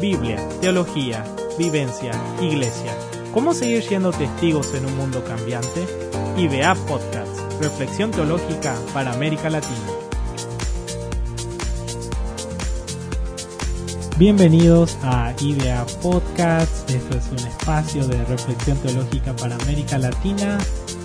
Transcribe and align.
Biblia, 0.00 0.38
teología, 0.60 1.24
vivencia, 1.58 2.12
iglesia. 2.40 2.94
¿Cómo 3.34 3.52
seguir 3.52 3.82
siendo 3.82 4.12
testigos 4.12 4.72
en 4.74 4.86
un 4.86 4.96
mundo 4.96 5.24
cambiante? 5.24 5.86
IBA 6.36 6.76
Podcast, 6.86 7.40
Reflexión 7.60 8.12
Teológica 8.12 8.76
para 8.94 9.12
América 9.12 9.50
Latina. 9.50 9.74
Bienvenidos 14.18 14.96
a 15.02 15.34
IDEA 15.40 15.84
Podcast. 16.00 16.88
Esto 16.90 17.18
es 17.18 17.26
un 17.32 17.48
espacio 17.48 18.06
de 18.06 18.24
reflexión 18.26 18.78
teológica 18.78 19.34
para 19.34 19.56
América 19.56 19.98
Latina. 19.98 20.58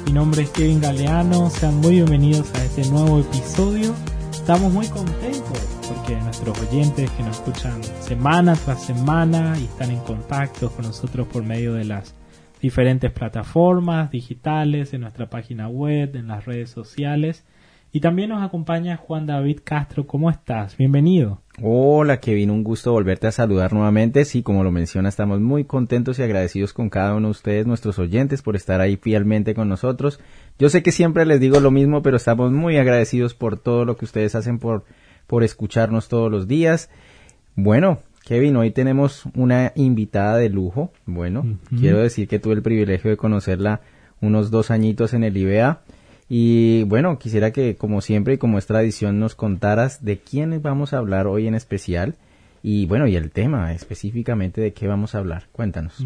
Mi 0.06 0.12
nombre 0.14 0.44
es 0.44 0.52
Kevin 0.52 0.82
Galeano. 0.82 1.50
Sean 1.50 1.78
muy 1.78 1.96
bienvenidos 1.96 2.48
a 2.54 2.64
este 2.64 2.86
nuevo 2.90 3.22
episodio. 3.22 3.96
Estamos 4.32 4.72
muy 4.72 4.88
contentos 4.88 5.73
porque 5.96 6.16
nuestros 6.16 6.60
oyentes 6.62 7.10
que 7.12 7.24
nos 7.24 7.38
escuchan 7.38 7.84
semana 7.84 8.56
tras 8.56 8.86
semana 8.86 9.56
y 9.60 9.66
están 9.66 9.92
en 9.92 10.00
contacto 10.00 10.70
con 10.72 10.86
nosotros 10.86 11.28
por 11.28 11.44
medio 11.44 11.74
de 11.74 11.86
las 11.86 12.16
diferentes 12.62 13.12
plataformas 13.12 14.10
digitales, 14.10 14.94
en 14.94 15.02
nuestra 15.02 15.30
página 15.30 15.68
web, 15.68 16.16
en 16.16 16.28
las 16.28 16.46
redes 16.46 16.70
sociales. 16.70 17.44
Y 17.92 18.00
también 18.00 18.30
nos 18.30 18.42
acompaña 18.42 18.98
Juan 18.98 19.28
David 19.28 19.60
Castro. 19.64 20.08
¿Cómo 20.08 20.32
estás? 20.32 20.76
Bienvenido. 20.78 21.42
Hola 21.62 22.20
Kevin, 22.20 22.50
un 22.50 22.64
gusto 22.64 22.92
volverte 22.92 23.28
a 23.28 23.32
saludar 23.32 23.72
nuevamente. 23.72 24.26
Sí, 24.26 24.42
como 24.42 24.64
lo 24.64 24.72
menciona, 24.72 25.10
estamos 25.10 25.42
muy 25.42 25.66
contentos 25.66 26.18
y 26.18 26.24
agradecidos 26.24 26.74
con 26.74 26.90
cada 26.90 27.14
uno 27.14 27.28
de 27.28 27.32
ustedes, 27.32 27.68
nuestros 27.68 28.00
oyentes, 28.00 28.42
por 28.42 28.56
estar 28.56 28.82
ahí 28.82 28.98
fielmente 28.98 29.54
con 29.54 29.70
nosotros. 29.70 30.20
Yo 30.58 30.70
sé 30.70 30.82
que 30.82 30.92
siempre 30.92 31.26
les 31.28 31.40
digo 31.40 31.60
lo 31.60 31.70
mismo, 31.70 32.02
pero 32.02 32.18
estamos 32.18 32.52
muy 32.52 32.78
agradecidos 32.78 33.36
por 33.36 33.60
todo 33.60 33.86
lo 33.86 33.96
que 33.96 34.06
ustedes 34.06 34.34
hacen 34.34 34.58
por, 34.58 34.86
por 35.28 35.44
escucharnos 35.44 36.08
todos 36.08 36.32
los 36.32 36.48
días. 36.48 36.90
Bueno, 37.56 38.00
Kevin, 38.26 38.56
hoy 38.56 38.72
tenemos 38.72 39.24
una 39.36 39.74
invitada 39.76 40.38
de 40.38 40.50
lujo. 40.50 40.92
Bueno, 41.06 41.58
quiero 41.78 42.00
decir 42.00 42.28
que 42.28 42.40
tuve 42.40 42.54
el 42.54 42.62
privilegio 42.62 43.12
de 43.12 43.18
conocerla 43.18 43.82
unos 44.22 44.50
dos 44.50 44.72
añitos 44.72 45.14
en 45.14 45.24
el 45.24 45.36
IBEA. 45.36 45.82
Y 46.30 46.84
bueno, 46.84 47.20
quisiera 47.20 47.52
que, 47.52 47.76
como 47.76 48.02
siempre 48.02 48.36
y 48.36 48.38
como 48.38 48.58
es 48.58 48.66
tradición, 48.66 49.20
nos 49.20 49.36
contaras 49.36 50.04
de 50.04 50.20
quiénes 50.20 50.62
vamos 50.62 50.94
a 50.94 50.98
hablar 50.98 51.28
hoy 51.28 51.48
en 51.48 51.56
especial. 51.56 52.16
Y 52.64 52.86
bueno, 52.86 53.08
y 53.08 53.18
el 53.18 53.30
tema 53.32 53.74
específicamente 53.74 54.62
de 54.62 54.74
qué 54.74 54.88
vamos 54.88 55.16
a 55.16 55.18
hablar. 55.18 55.48
Cuéntanos. 55.52 56.04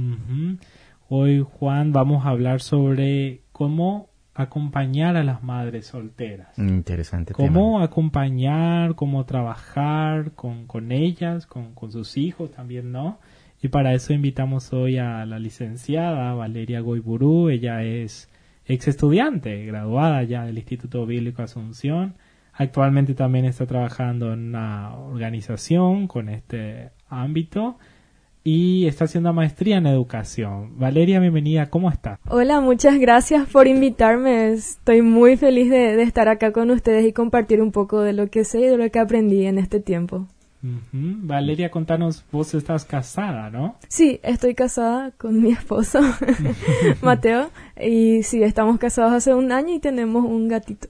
Hoy, 1.08 1.45
Juan, 1.59 1.94
vamos 1.94 2.25
a 2.25 2.30
hablar 2.30 2.61
sobre 2.61 3.42
cómo 3.52 4.09
acompañar 4.38 5.17
a 5.17 5.23
las 5.23 5.43
madres 5.43 5.88
solteras. 5.88 6.57
Interesante. 6.59 7.33
Cómo 7.33 7.81
acompañar, 7.81 8.93
cómo 8.93 9.25
trabajar 9.25 10.33
con, 10.33 10.67
con 10.67 10.91
ellas, 10.91 11.47
con, 11.47 11.73
con, 11.73 11.91
sus 11.91 12.17
hijos 12.17 12.52
también, 12.52 12.91
¿no? 12.91 13.19
Y 13.61 13.69
para 13.69 13.93
eso 13.95 14.13
invitamos 14.13 14.71
hoy 14.73 14.99
a 14.99 15.25
la 15.25 15.39
licenciada 15.39 16.35
Valeria 16.35 16.81
Goiburú. 16.81 17.49
Ella 17.49 17.81
es 17.83 18.30
ex 18.67 18.88
estudiante, 18.88 19.65
graduada 19.65 20.21
ya 20.21 20.45
del 20.45 20.59
Instituto 20.59 21.08
Bíblico 21.08 21.41
Asunción. 21.41 22.13
Actualmente 22.53 23.15
también 23.15 23.45
está 23.45 23.65
trabajando 23.65 24.33
en 24.33 24.49
una 24.49 24.95
organización 24.95 26.08
con 26.08 26.30
este 26.30 26.91
ámbito 27.09 27.80
y 28.50 28.88
está 28.88 29.03
haciendo 29.03 29.34
maestría 29.34 29.76
en 29.76 29.88
educación. 29.88 30.80
Valeria, 30.80 31.20
bienvenida, 31.20 31.70
¿cómo 31.70 31.90
está? 31.90 32.17
Hola, 32.30 32.62
muchas 32.62 32.98
gracias 32.98 33.45
por 33.50 33.67
invitarme. 33.67 34.54
Estoy 34.54 35.02
muy 35.02 35.36
feliz 35.36 35.70
de, 35.70 36.02
estar 36.02 36.30
acá 36.30 36.54
con 36.54 36.72
ustedes 36.72 37.06
y 37.06 37.12
compartir 37.12 37.62
un 37.62 37.73
poco 37.73 38.00
de 38.00 38.14
lo 38.14 38.30
que 38.30 38.45
sé 38.45 38.62
y 38.62 38.67
de 38.67 38.78
lo 38.78 38.89
que 38.89 39.00
aprendí 39.00 39.45
en 39.45 39.58
este 39.58 39.81
tiempo. 39.81 40.28
Valeria, 40.62 41.70
contanos, 41.70 42.23
vos 42.31 42.54
estás 42.54 42.86
casada, 42.86 43.50
¿no? 43.50 43.76
Sí, 43.89 44.22
estoy 44.23 44.56
casada 44.56 45.11
con 45.11 45.42
mi 45.42 45.52
esposo, 45.52 46.00
Mateo, 47.02 47.50
y 47.77 48.23
sí, 48.23 48.44
estamos 48.44 48.80
casados 48.80 49.11
hace 49.11 49.33
un 49.33 49.52
año 49.52 49.76
y 49.76 49.80
tenemos 49.80 50.23
un 50.23 50.48
gatito. 50.48 50.88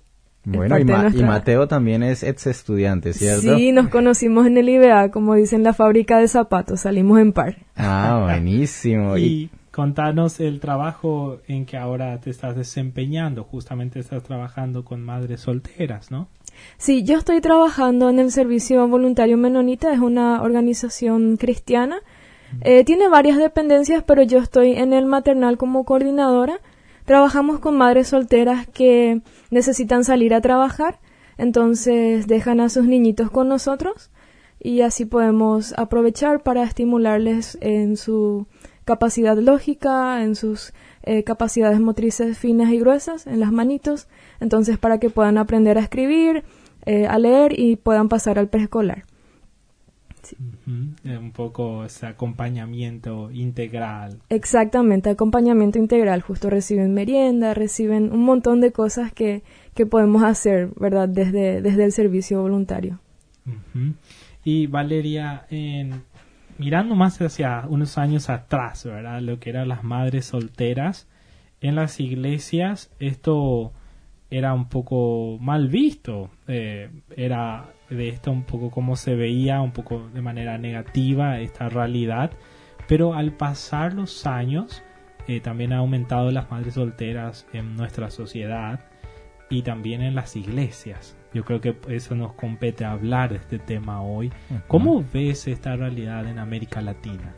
Bueno, 0.50 0.80
y, 0.80 1.24
Mateo 1.24 1.68
también 1.68 2.04
es 2.04 2.24
ex 2.24 2.48
estudiante, 2.48 3.12
¿cierto? 3.12 3.58
Sí, 3.58 3.74
nos 3.74 3.90
conocimos 3.90 4.48
en 4.48 4.58
el 4.58 4.70
IBA, 4.70 5.12
como 5.12 5.36
dicen 5.36 5.62
la 5.62 5.74
fábrica 5.74 6.20
de 6.20 6.30
zapatos, 6.30 6.82
salimos 6.82 7.20
en 7.20 7.34
par. 7.34 7.58
Ah, 7.76 8.22
buenísimo. 8.24 9.18
y 9.18 9.50
contanos 9.72 10.40
el 10.40 10.62
trabajo 10.62 11.40
en 11.50 11.66
que 11.66 11.76
ahora 11.76 12.18
te 12.22 12.30
estás 12.30 12.56
desempeñando, 12.56 13.44
justamente 13.44 14.00
estás 14.00 14.24
trabajando 14.24 14.86
con 14.86 15.04
madres 15.04 15.42
solteras, 15.42 16.12
¿no? 16.12 16.30
Sí, 16.78 17.04
yo 17.04 17.18
estoy 17.18 17.42
trabajando 17.42 18.10
en 18.10 18.20
el 18.20 18.32
Servicio 18.32 18.88
Voluntario 18.88 19.38
Menonita, 19.38 19.92
es 19.92 20.00
una 20.00 20.42
organización 20.42 21.36
cristiana. 21.36 21.98
Eh, 22.62 22.86
tiene 22.86 23.10
varias 23.10 23.38
dependencias, 23.38 24.02
pero 24.02 24.24
yo 24.24 24.40
estoy 24.40 24.72
en 24.72 24.94
el 24.94 25.06
maternal 25.06 25.58
como 25.58 25.84
coordinadora 25.84 26.62
Trabajamos 27.08 27.60
con 27.60 27.78
madres 27.78 28.10
solteras 28.10 28.68
que 28.68 29.22
necesitan 29.50 30.04
salir 30.04 30.34
a 30.34 30.42
trabajar, 30.42 31.00
entonces 31.38 32.28
dejan 32.28 32.60
a 32.60 32.68
sus 32.68 32.86
niñitos 32.86 33.32
con 33.32 33.48
nosotros 33.48 34.12
y 34.60 34.82
así 34.82 35.06
podemos 35.06 35.74
aprovechar 35.78 36.44
para 36.44 36.64
estimularles 36.64 37.58
en 37.62 37.96
su 37.96 38.46
capacidad 38.84 39.38
lógica, 39.38 40.22
en 40.22 40.36
sus 40.36 40.74
eh, 41.04 41.24
capacidades 41.24 41.80
motrices 41.80 42.38
finas 42.38 42.74
y 42.74 42.80
gruesas, 42.80 43.26
en 43.26 43.40
las 43.40 43.54
manitos, 43.54 44.10
entonces 44.42 44.78
para 44.78 45.00
que 45.00 45.10
puedan 45.10 45.38
aprender 45.38 45.78
a 45.78 45.84
escribir, 45.84 46.44
eh, 46.86 47.08
a 47.08 47.18
leer 47.20 47.58
y 47.58 47.78
puedan 47.78 48.10
pasar 48.10 48.38
al 48.38 48.50
preescolar. 48.50 49.06
Eh, 51.04 51.18
un 51.18 51.32
poco 51.32 51.86
ese 51.86 52.06
acompañamiento 52.06 53.32
integral. 53.32 54.20
Exactamente, 54.30 55.10
acompañamiento 55.10 55.80
integral. 55.80 56.22
Justo 56.22 56.50
reciben 56.50 56.94
merienda, 56.94 57.54
reciben 57.54 58.12
un 58.12 58.24
montón 58.24 58.62
de 58.62 58.72
cosas 58.72 59.12
que, 59.12 59.44
que 59.74 59.86
podemos 59.86 60.24
hacer, 60.24 60.70
¿verdad? 60.76 61.10
Desde, 61.10 61.62
desde 61.62 61.86
el 61.86 61.92
servicio 61.92 62.42
voluntario. 62.42 63.00
Y 64.44 64.68
Valeria, 64.68 65.46
en, 65.50 66.04
mirando 66.58 66.96
más 66.96 67.22
hacia 67.22 67.66
unos 67.68 67.98
años 67.98 68.30
atrás, 68.30 68.86
¿verdad? 68.86 69.22
Lo 69.22 69.40
que 69.40 69.50
eran 69.50 69.68
las 69.68 69.84
madres 69.84 70.26
solteras, 70.26 71.08
en 71.62 71.76
las 71.76 72.00
iglesias 72.00 72.92
esto 73.00 73.72
era 74.30 74.54
un 74.54 74.70
poco 74.70 75.38
mal 75.40 75.68
visto. 75.68 76.30
Eh, 76.48 76.90
era 77.16 77.66
de 77.90 78.10
esto 78.10 78.32
un 78.32 78.44
poco 78.44 78.70
como 78.70 78.96
se 78.96 79.16
veía, 79.16 79.62
un 79.62 79.72
poco 79.72 80.10
de 80.14 80.22
manera 80.22 80.58
negativa 80.58 81.40
esta 81.40 81.70
realidad, 81.70 82.32
pero 82.88 83.14
al 83.14 83.32
pasar 83.32 83.94
los 83.94 84.26
años 84.26 84.84
eh, 85.28 85.40
también 85.40 85.74
ha 85.74 85.78
aumentado 85.78 86.32
las 86.32 86.50
madres 86.52 86.74
solteras 86.76 87.48
en 87.54 87.76
nuestra 87.76 88.10
sociedad 88.10 88.82
y 89.50 89.62
también 89.62 90.02
en 90.02 90.16
las 90.16 90.36
iglesias. 90.36 91.16
Yo 91.34 91.44
creo 91.44 91.62
que 91.62 91.76
eso 91.90 92.16
nos 92.16 92.34
compete 92.34 92.86
hablar 92.86 93.30
de 93.30 93.38
este 93.38 93.60
tema 93.60 94.02
hoy. 94.02 94.32
¿Cómo 94.68 95.04
ves 95.14 95.48
esta 95.48 95.76
realidad 95.76 96.26
en 96.28 96.40
América 96.40 96.82
Latina? 96.82 97.36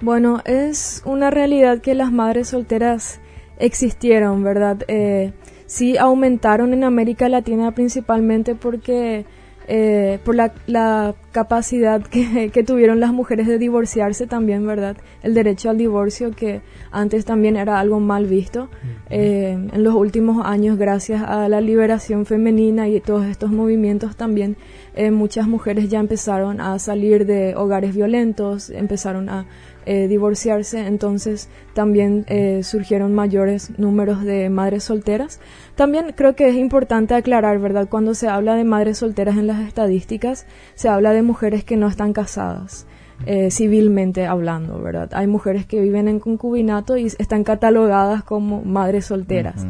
Bueno, 0.00 0.42
es 0.44 1.02
una 1.06 1.30
realidad 1.30 1.80
que 1.80 1.94
las 1.94 2.10
madres 2.10 2.48
solteras 2.48 3.20
existieron, 3.58 4.42
¿verdad? 4.42 4.82
Eh, 4.88 5.32
sí 5.72 5.96
aumentaron 5.96 6.74
en 6.74 6.84
América 6.84 7.30
Latina 7.30 7.72
principalmente 7.72 8.54
porque 8.54 9.24
eh, 9.68 10.18
por 10.22 10.34
la, 10.34 10.52
la 10.66 11.14
capacidad 11.30 12.02
que, 12.02 12.50
que, 12.52 12.62
tuvieron 12.62 13.00
las 13.00 13.12
mujeres 13.12 13.46
de 13.46 13.56
divorciarse 13.56 14.26
también, 14.26 14.66
¿verdad? 14.66 14.98
El 15.22 15.32
derecho 15.32 15.70
al 15.70 15.78
divorcio 15.78 16.32
que 16.32 16.60
antes 16.90 17.24
también 17.24 17.56
era 17.56 17.80
algo 17.80 18.00
mal 18.00 18.26
visto. 18.26 18.68
Eh, 19.08 19.52
en 19.72 19.82
los 19.82 19.94
últimos 19.94 20.44
años, 20.44 20.76
gracias 20.76 21.22
a 21.22 21.48
la 21.48 21.62
liberación 21.62 22.26
femenina 22.26 22.88
y 22.88 23.00
todos 23.00 23.24
estos 23.24 23.50
movimientos 23.50 24.14
también, 24.14 24.56
eh, 24.94 25.10
muchas 25.10 25.48
mujeres 25.48 25.88
ya 25.88 26.00
empezaron 26.00 26.60
a 26.60 26.78
salir 26.78 27.24
de 27.24 27.54
hogares 27.56 27.94
violentos, 27.94 28.68
empezaron 28.68 29.30
a 29.30 29.46
eh, 29.84 30.06
divorciarse, 30.08 30.86
entonces 30.86 31.48
también 31.74 32.24
eh, 32.28 32.62
surgieron 32.62 33.14
mayores 33.14 33.76
números 33.78 34.22
de 34.22 34.48
madres 34.48 34.84
solteras. 34.84 35.40
También 35.74 36.12
creo 36.14 36.36
que 36.36 36.48
es 36.48 36.56
importante 36.56 37.14
aclarar, 37.14 37.58
¿verdad? 37.58 37.88
Cuando 37.88 38.14
se 38.14 38.28
habla 38.28 38.54
de 38.54 38.64
madres 38.64 38.98
solteras 38.98 39.36
en 39.36 39.46
las 39.46 39.60
estadísticas, 39.60 40.46
se 40.74 40.88
habla 40.88 41.12
de 41.12 41.22
mujeres 41.22 41.64
que 41.64 41.76
no 41.76 41.88
están 41.88 42.12
casadas. 42.12 42.86
Eh, 43.24 43.52
civilmente 43.52 44.26
hablando, 44.26 44.80
¿verdad? 44.80 45.10
Hay 45.12 45.28
mujeres 45.28 45.64
que 45.64 45.80
viven 45.80 46.08
en 46.08 46.18
concubinato 46.18 46.96
y 46.96 47.06
están 47.06 47.44
catalogadas 47.44 48.24
como 48.24 48.62
madres 48.62 49.06
solteras. 49.06 49.64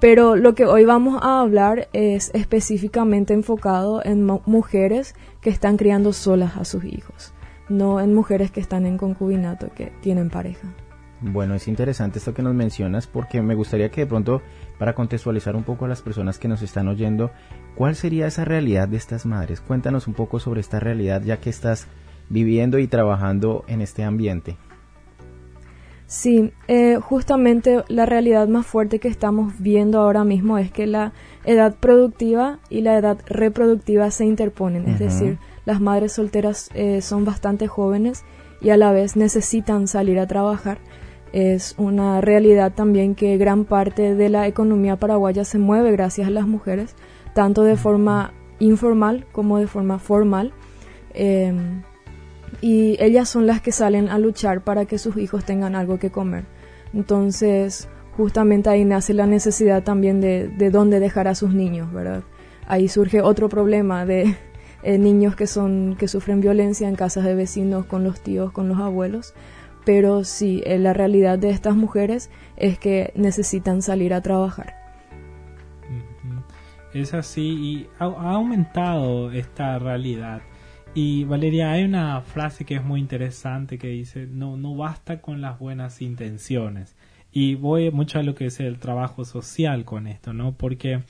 Pero 0.00 0.36
lo 0.36 0.54
que 0.54 0.64
hoy 0.64 0.84
vamos 0.84 1.20
a 1.22 1.40
hablar 1.40 1.88
es 1.92 2.30
específicamente 2.34 3.34
enfocado 3.34 4.02
en 4.04 4.24
mujeres 4.24 5.14
que 5.42 5.50
están 5.50 5.76
criando 5.76 6.12
solas 6.12 6.56
a 6.56 6.64
sus 6.64 6.84
hijos 6.84 7.34
no 7.68 8.00
en 8.00 8.14
mujeres 8.14 8.50
que 8.50 8.60
están 8.60 8.86
en 8.86 8.98
concubinato, 8.98 9.68
que 9.74 9.92
tienen 10.00 10.30
pareja. 10.30 10.68
Bueno, 11.20 11.54
es 11.54 11.68
interesante 11.68 12.18
esto 12.18 12.34
que 12.34 12.42
nos 12.42 12.54
mencionas 12.54 13.06
porque 13.06 13.40
me 13.40 13.54
gustaría 13.54 13.90
que 13.90 14.02
de 14.02 14.06
pronto, 14.06 14.42
para 14.78 14.94
contextualizar 14.94 15.56
un 15.56 15.62
poco 15.62 15.86
a 15.86 15.88
las 15.88 16.02
personas 16.02 16.38
que 16.38 16.48
nos 16.48 16.60
están 16.60 16.88
oyendo, 16.88 17.30
¿cuál 17.76 17.94
sería 17.94 18.26
esa 18.26 18.44
realidad 18.44 18.88
de 18.88 18.98
estas 18.98 19.24
madres? 19.24 19.60
Cuéntanos 19.60 20.06
un 20.06 20.14
poco 20.14 20.38
sobre 20.38 20.60
esta 20.60 20.80
realidad 20.80 21.22
ya 21.22 21.38
que 21.38 21.50
estás 21.50 21.86
viviendo 22.28 22.78
y 22.78 22.88
trabajando 22.88 23.64
en 23.68 23.80
este 23.80 24.04
ambiente. 24.04 24.56
Sí, 26.06 26.52
eh, 26.68 26.98
justamente 27.00 27.82
la 27.88 28.04
realidad 28.04 28.46
más 28.46 28.66
fuerte 28.66 28.98
que 28.98 29.08
estamos 29.08 29.54
viendo 29.58 30.00
ahora 30.00 30.24
mismo 30.24 30.58
es 30.58 30.70
que 30.70 30.86
la 30.86 31.12
edad 31.44 31.74
productiva 31.74 32.58
y 32.68 32.82
la 32.82 32.98
edad 32.98 33.18
reproductiva 33.26 34.10
se 34.10 34.26
interponen, 34.26 34.86
es 34.88 34.98
decir, 34.98 35.38
las 35.64 35.80
madres 35.80 36.12
solteras 36.12 36.70
eh, 36.74 37.00
son 37.00 37.24
bastante 37.24 37.66
jóvenes 37.66 38.24
y 38.60 38.70
a 38.70 38.76
la 38.76 38.92
vez 38.92 39.16
necesitan 39.16 39.88
salir 39.88 40.18
a 40.18 40.26
trabajar. 40.26 40.78
Es 41.32 41.74
una 41.78 42.20
realidad 42.20 42.72
también 42.74 43.14
que 43.14 43.36
gran 43.38 43.64
parte 43.64 44.14
de 44.14 44.28
la 44.28 44.46
economía 44.46 44.96
paraguaya 44.96 45.44
se 45.44 45.58
mueve 45.58 45.90
gracias 45.92 46.28
a 46.28 46.30
las 46.30 46.46
mujeres, 46.46 46.94
tanto 47.34 47.62
de 47.62 47.76
forma 47.76 48.32
informal 48.60 49.26
como 49.32 49.58
de 49.58 49.66
forma 49.66 49.98
formal. 49.98 50.52
Em, 51.12 51.82
y 52.60 52.96
ellas 53.02 53.28
son 53.28 53.46
las 53.46 53.60
que 53.60 53.72
salen 53.72 54.08
a 54.08 54.18
luchar 54.18 54.62
para 54.62 54.84
que 54.84 54.98
sus 54.98 55.16
hijos 55.16 55.44
tengan 55.44 55.74
algo 55.74 55.98
que 55.98 56.10
comer. 56.10 56.44
Entonces, 56.92 57.88
justamente 58.16 58.70
ahí 58.70 58.84
nace 58.84 59.12
la 59.12 59.26
necesidad 59.26 59.82
también 59.82 60.20
de, 60.20 60.48
de 60.48 60.70
dónde 60.70 61.00
dejar 61.00 61.26
a 61.26 61.34
sus 61.34 61.52
niños, 61.52 61.92
¿verdad? 61.92 62.22
Ahí 62.66 62.88
surge 62.88 63.20
otro 63.20 63.48
problema 63.48 64.06
de 64.06 64.36
eh, 64.84 64.98
niños 64.98 65.34
que 65.34 65.46
son 65.46 65.96
que 65.98 66.08
sufren 66.08 66.40
violencia 66.40 66.88
en 66.88 66.94
casas 66.94 67.24
de 67.24 67.34
vecinos 67.34 67.86
con 67.86 68.04
los 68.04 68.20
tíos, 68.22 68.52
con 68.52 68.68
los 68.68 68.78
abueos, 68.78 69.34
pero 69.84 70.24
sí, 70.24 70.62
eh, 70.64 70.78
la 70.78 70.92
realidad 70.92 71.38
de 71.38 71.50
estas 71.50 71.74
mujeres 71.74 72.30
es 72.56 72.78
que 72.78 73.12
necesitan 73.14 73.82
salir 73.82 74.14
a 74.14 74.22
trabajar. 74.22 74.74
Es 76.92 77.12
así 77.12 77.42
y 77.42 77.86
ha, 77.98 78.04
aumentado 78.04 79.32
esta 79.32 79.78
realidad. 79.78 80.42
Y 80.94 81.24
Valeria, 81.24 81.72
hay 81.72 81.84
una 81.84 82.20
frase 82.20 82.64
que 82.64 82.76
es 82.76 82.84
muy 82.84 83.00
interesante 83.00 83.78
que 83.78 83.88
dice, 83.88 84.26
no, 84.26 84.56
no 84.56 84.76
basta 84.76 85.20
con 85.20 85.40
las 85.40 85.58
buenas 85.58 86.00
intenciones. 86.02 86.94
Y 87.32 87.56
voy 87.56 87.90
mucho 87.90 88.20
a 88.20 88.22
lo 88.22 88.36
que 88.36 88.46
es 88.46 88.60
el 88.60 88.78
trabajo 88.78 89.24
social 89.24 89.84
con 89.84 90.06
esto, 90.06 90.32
¿no? 90.32 90.52
Porque 90.52 91.02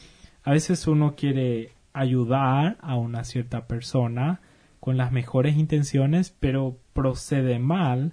a 0.42 0.52
veces 0.52 0.86
uno 0.86 1.14
quiere 1.16 1.72
ayudar 1.94 2.76
a 2.80 2.96
una 2.96 3.24
cierta 3.24 3.66
persona 3.66 4.42
con 4.80 4.98
las 4.98 5.12
mejores 5.12 5.56
intenciones, 5.56 6.36
pero 6.38 6.78
procede 6.92 7.58
mal 7.58 8.12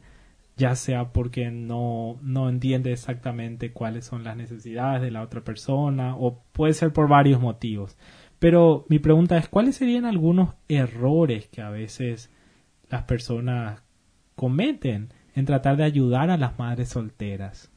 ya 0.62 0.76
sea 0.76 1.12
porque 1.12 1.50
no, 1.50 2.20
no 2.22 2.48
entiende 2.48 2.92
exactamente 2.92 3.74
cuáles 3.74 4.06
son 4.06 4.24
las 4.24 4.38
necesidades 4.38 5.02
de 5.02 5.10
la 5.10 5.24
otra 5.24 5.44
persona 5.44 6.16
o 6.16 6.44
puede 6.52 6.74
ser 6.74 6.94
por 6.94 7.08
varios 7.08 7.42
motivos. 7.42 7.98
Pero 8.38 8.86
mi 8.88 9.00
pregunta 9.00 9.38
es, 9.38 9.50
¿cuáles 9.50 9.76
serían 9.76 10.06
algunos 10.06 10.54
errores 10.68 11.48
que 11.48 11.62
a 11.62 11.70
veces 11.70 12.32
las 12.90 13.04
personas 13.04 13.82
cometen 14.36 15.10
en 15.34 15.46
tratar 15.46 15.78
de 15.78 15.84
ayudar 15.84 16.30
a 16.30 16.38
las 16.38 16.60
madres 16.60 16.90
solteras? 16.90 17.72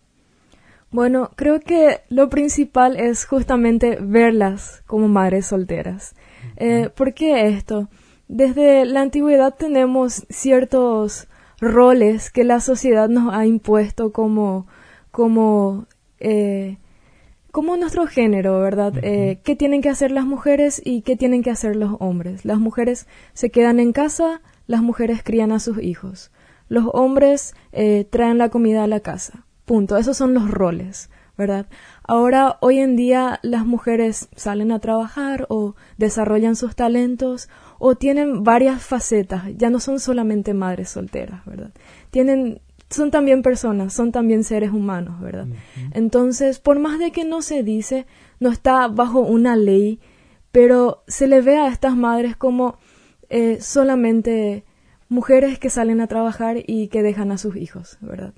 Bueno, 0.94 1.32
creo 1.34 1.58
que 1.58 2.02
lo 2.08 2.28
principal 2.28 2.96
es 2.96 3.24
justamente 3.24 3.98
verlas 4.00 4.84
como 4.86 5.08
madres 5.08 5.46
solteras. 5.46 6.14
Eh, 6.54 6.88
¿Por 6.94 7.14
qué 7.14 7.48
esto? 7.48 7.88
Desde 8.28 8.84
la 8.84 9.00
antigüedad 9.00 9.52
tenemos 9.58 10.24
ciertos 10.28 11.26
roles 11.60 12.30
que 12.30 12.44
la 12.44 12.60
sociedad 12.60 13.08
nos 13.08 13.34
ha 13.34 13.44
impuesto 13.44 14.12
como, 14.12 14.68
como, 15.10 15.86
eh, 16.20 16.78
como 17.50 17.76
nuestro 17.76 18.06
género, 18.06 18.60
¿verdad? 18.60 18.92
Eh, 19.02 19.40
¿Qué 19.42 19.56
tienen 19.56 19.82
que 19.82 19.88
hacer 19.88 20.12
las 20.12 20.26
mujeres 20.26 20.80
y 20.84 21.02
qué 21.02 21.16
tienen 21.16 21.42
que 21.42 21.50
hacer 21.50 21.74
los 21.74 21.96
hombres? 21.98 22.44
Las 22.44 22.60
mujeres 22.60 23.08
se 23.32 23.50
quedan 23.50 23.80
en 23.80 23.92
casa, 23.92 24.42
las 24.68 24.80
mujeres 24.80 25.24
crían 25.24 25.50
a 25.50 25.58
sus 25.58 25.82
hijos. 25.82 26.30
Los 26.68 26.84
hombres 26.92 27.56
eh, 27.72 28.06
traen 28.08 28.38
la 28.38 28.48
comida 28.48 28.84
a 28.84 28.86
la 28.86 29.00
casa. 29.00 29.44
Punto. 29.64 29.96
Esos 29.96 30.16
son 30.16 30.34
los 30.34 30.50
roles, 30.50 31.10
¿verdad? 31.36 31.66
Ahora, 32.02 32.58
hoy 32.60 32.78
en 32.78 32.96
día, 32.96 33.40
las 33.42 33.64
mujeres 33.64 34.28
salen 34.36 34.72
a 34.72 34.78
trabajar 34.78 35.46
o 35.48 35.74
desarrollan 35.96 36.56
sus 36.56 36.74
talentos 36.74 37.48
o 37.78 37.96
tienen 37.96 38.44
varias 38.44 38.82
facetas, 38.82 39.44
ya 39.56 39.70
no 39.70 39.80
son 39.80 40.00
solamente 40.00 40.54
madres 40.54 40.90
solteras, 40.90 41.44
¿verdad? 41.44 41.72
Tienen 42.10 42.60
son 42.90 43.10
también 43.10 43.42
personas, 43.42 43.92
son 43.92 44.12
también 44.12 44.44
seres 44.44 44.70
humanos, 44.70 45.20
¿verdad? 45.20 45.48
Entonces, 45.92 46.60
por 46.60 46.78
más 46.78 46.98
de 46.98 47.10
que 47.10 47.24
no 47.24 47.42
se 47.42 47.62
dice, 47.62 48.06
no 48.40 48.50
está 48.50 48.86
bajo 48.88 49.20
una 49.20 49.56
ley, 49.56 50.00
pero 50.52 51.02
se 51.08 51.26
le 51.26 51.40
ve 51.40 51.58
a 51.58 51.68
estas 51.68 51.96
madres 51.96 52.36
como 52.36 52.78
eh, 53.30 53.58
solamente 53.60 54.64
mujeres 55.08 55.58
que 55.58 55.70
salen 55.70 56.00
a 56.00 56.06
trabajar 56.06 56.58
y 56.66 56.88
que 56.88 57.02
dejan 57.02 57.32
a 57.32 57.38
sus 57.38 57.56
hijos, 57.56 57.98
¿verdad? 58.00 58.34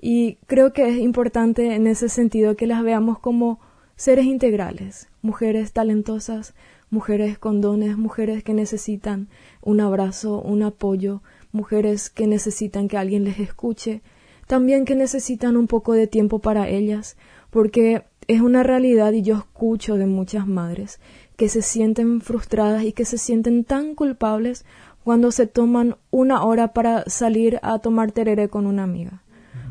Y 0.00 0.36
creo 0.46 0.72
que 0.72 0.88
es 0.88 0.96
importante 0.96 1.74
en 1.74 1.86
ese 1.86 2.08
sentido 2.08 2.56
que 2.56 2.66
las 2.66 2.82
veamos 2.82 3.18
como 3.18 3.60
seres 3.96 4.24
integrales, 4.24 5.08
mujeres 5.20 5.72
talentosas, 5.72 6.54
mujeres 6.88 7.38
con 7.38 7.60
dones, 7.60 7.98
mujeres 7.98 8.42
que 8.42 8.54
necesitan 8.54 9.28
un 9.60 9.80
abrazo, 9.80 10.40
un 10.40 10.62
apoyo, 10.62 11.22
mujeres 11.52 12.08
que 12.08 12.26
necesitan 12.26 12.88
que 12.88 12.96
alguien 12.96 13.24
les 13.24 13.38
escuche, 13.38 14.00
también 14.46 14.86
que 14.86 14.94
necesitan 14.94 15.56
un 15.56 15.66
poco 15.66 15.92
de 15.92 16.06
tiempo 16.06 16.38
para 16.38 16.68
ellas, 16.68 17.18
porque 17.50 18.04
es 18.26 18.40
una 18.40 18.62
realidad 18.62 19.12
y 19.12 19.22
yo 19.22 19.36
escucho 19.36 19.96
de 19.96 20.06
muchas 20.06 20.46
madres 20.46 20.98
que 21.36 21.48
se 21.48 21.62
sienten 21.62 22.20
frustradas 22.20 22.84
y 22.84 22.92
que 22.92 23.04
se 23.04 23.18
sienten 23.18 23.64
tan 23.64 23.94
culpables 23.94 24.64
cuando 25.04 25.30
se 25.30 25.46
toman 25.46 25.96
una 26.10 26.44
hora 26.44 26.72
para 26.72 27.04
salir 27.06 27.58
a 27.62 27.78
tomar 27.78 28.12
tereré 28.12 28.48
con 28.48 28.66
una 28.66 28.82
amiga. 28.82 29.22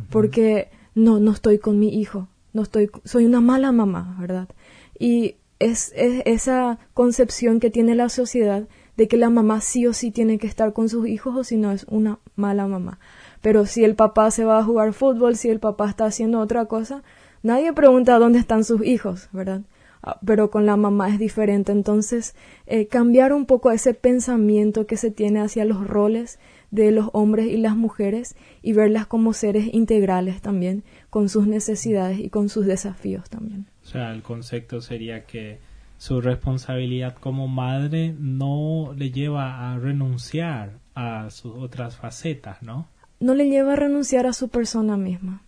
Porque 0.09 0.69
no, 0.95 1.19
no 1.19 1.31
estoy 1.31 1.59
con 1.59 1.79
mi 1.79 1.99
hijo, 1.99 2.27
no 2.53 2.63
estoy, 2.63 2.89
soy 3.03 3.25
una 3.25 3.41
mala 3.41 3.71
mamá, 3.71 4.17
¿verdad? 4.19 4.49
Y 4.97 5.35
es, 5.59 5.91
esa 5.95 6.79
concepción 6.93 7.59
que 7.59 7.69
tiene 7.69 7.95
la 7.95 8.09
sociedad 8.09 8.67
de 8.97 9.07
que 9.07 9.17
la 9.17 9.29
mamá 9.29 9.61
sí 9.61 9.87
o 9.87 9.93
sí 9.93 10.11
tiene 10.11 10.37
que 10.37 10.47
estar 10.47 10.73
con 10.73 10.89
sus 10.89 11.07
hijos 11.07 11.35
o 11.35 11.43
si 11.43 11.57
no 11.57 11.71
es 11.71 11.85
una 11.89 12.19
mala 12.35 12.67
mamá. 12.67 12.99
Pero 13.41 13.65
si 13.65 13.83
el 13.83 13.95
papá 13.95 14.31
se 14.31 14.43
va 14.43 14.59
a 14.59 14.63
jugar 14.63 14.93
fútbol, 14.93 15.35
si 15.35 15.49
el 15.49 15.59
papá 15.59 15.89
está 15.89 16.05
haciendo 16.05 16.39
otra 16.39 16.65
cosa, 16.65 17.03
nadie 17.43 17.71
pregunta 17.71 18.19
dónde 18.19 18.39
están 18.39 18.63
sus 18.63 18.83
hijos, 18.85 19.29
¿verdad? 19.31 19.61
Ah, 20.01 20.19
pero 20.25 20.49
con 20.49 20.65
la 20.65 20.77
mamá 20.77 21.09
es 21.09 21.19
diferente. 21.19 21.71
Entonces, 21.71 22.35
eh, 22.67 22.87
cambiar 22.87 23.33
un 23.33 23.45
poco 23.45 23.71
ese 23.71 23.93
pensamiento 23.93 24.85
que 24.85 24.97
se 24.97 25.11
tiene 25.11 25.41
hacia 25.41 25.65
los 25.65 25.87
roles 25.87 26.39
de 26.71 26.91
los 26.91 27.09
hombres 27.13 27.47
y 27.47 27.57
las 27.57 27.75
mujeres 27.75 28.35
y 28.61 28.73
verlas 28.73 29.07
como 29.07 29.33
seres 29.33 29.73
integrales 29.73 30.41
también, 30.41 30.83
con 31.09 31.29
sus 31.29 31.47
necesidades 31.47 32.19
y 32.19 32.29
con 32.29 32.49
sus 32.49 32.65
desafíos 32.65 33.29
también. 33.29 33.65
O 33.83 33.87
sea, 33.87 34.11
el 34.13 34.21
concepto 34.21 34.81
sería 34.81 35.25
que 35.25 35.59
su 35.97 36.21
responsabilidad 36.21 37.15
como 37.15 37.47
madre 37.47 38.15
no 38.17 38.93
le 38.95 39.11
lleva 39.11 39.71
a 39.71 39.79
renunciar 39.79 40.79
a 40.95 41.29
sus 41.29 41.53
otras 41.55 41.97
facetas, 41.97 42.61
¿no? 42.61 42.87
No 43.19 43.35
le 43.35 43.49
lleva 43.49 43.73
a 43.73 43.75
renunciar 43.75 44.25
a 44.25 44.33
su 44.33 44.47
persona 44.47 44.95
misma. 44.95 45.43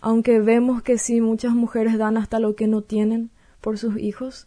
Aunque 0.00 0.38
vemos 0.38 0.82
que 0.82 0.98
sí, 0.98 1.20
muchas 1.20 1.52
mujeres 1.52 1.98
dan 1.98 2.16
hasta 2.16 2.38
lo 2.38 2.54
que 2.54 2.68
no 2.68 2.82
tienen 2.82 3.30
por 3.60 3.76
sus 3.76 3.98
hijos, 3.98 4.46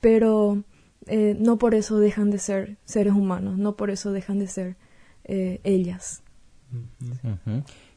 pero 0.00 0.62
eh, 1.06 1.34
no 1.38 1.56
por 1.56 1.74
eso 1.74 1.98
dejan 1.98 2.30
de 2.30 2.38
ser 2.38 2.76
seres 2.84 3.14
humanos, 3.14 3.56
no 3.56 3.76
por 3.76 3.90
eso 3.90 4.12
dejan 4.12 4.38
de 4.38 4.46
ser 4.46 4.76
eh, 5.24 5.60
ellas. 5.64 6.22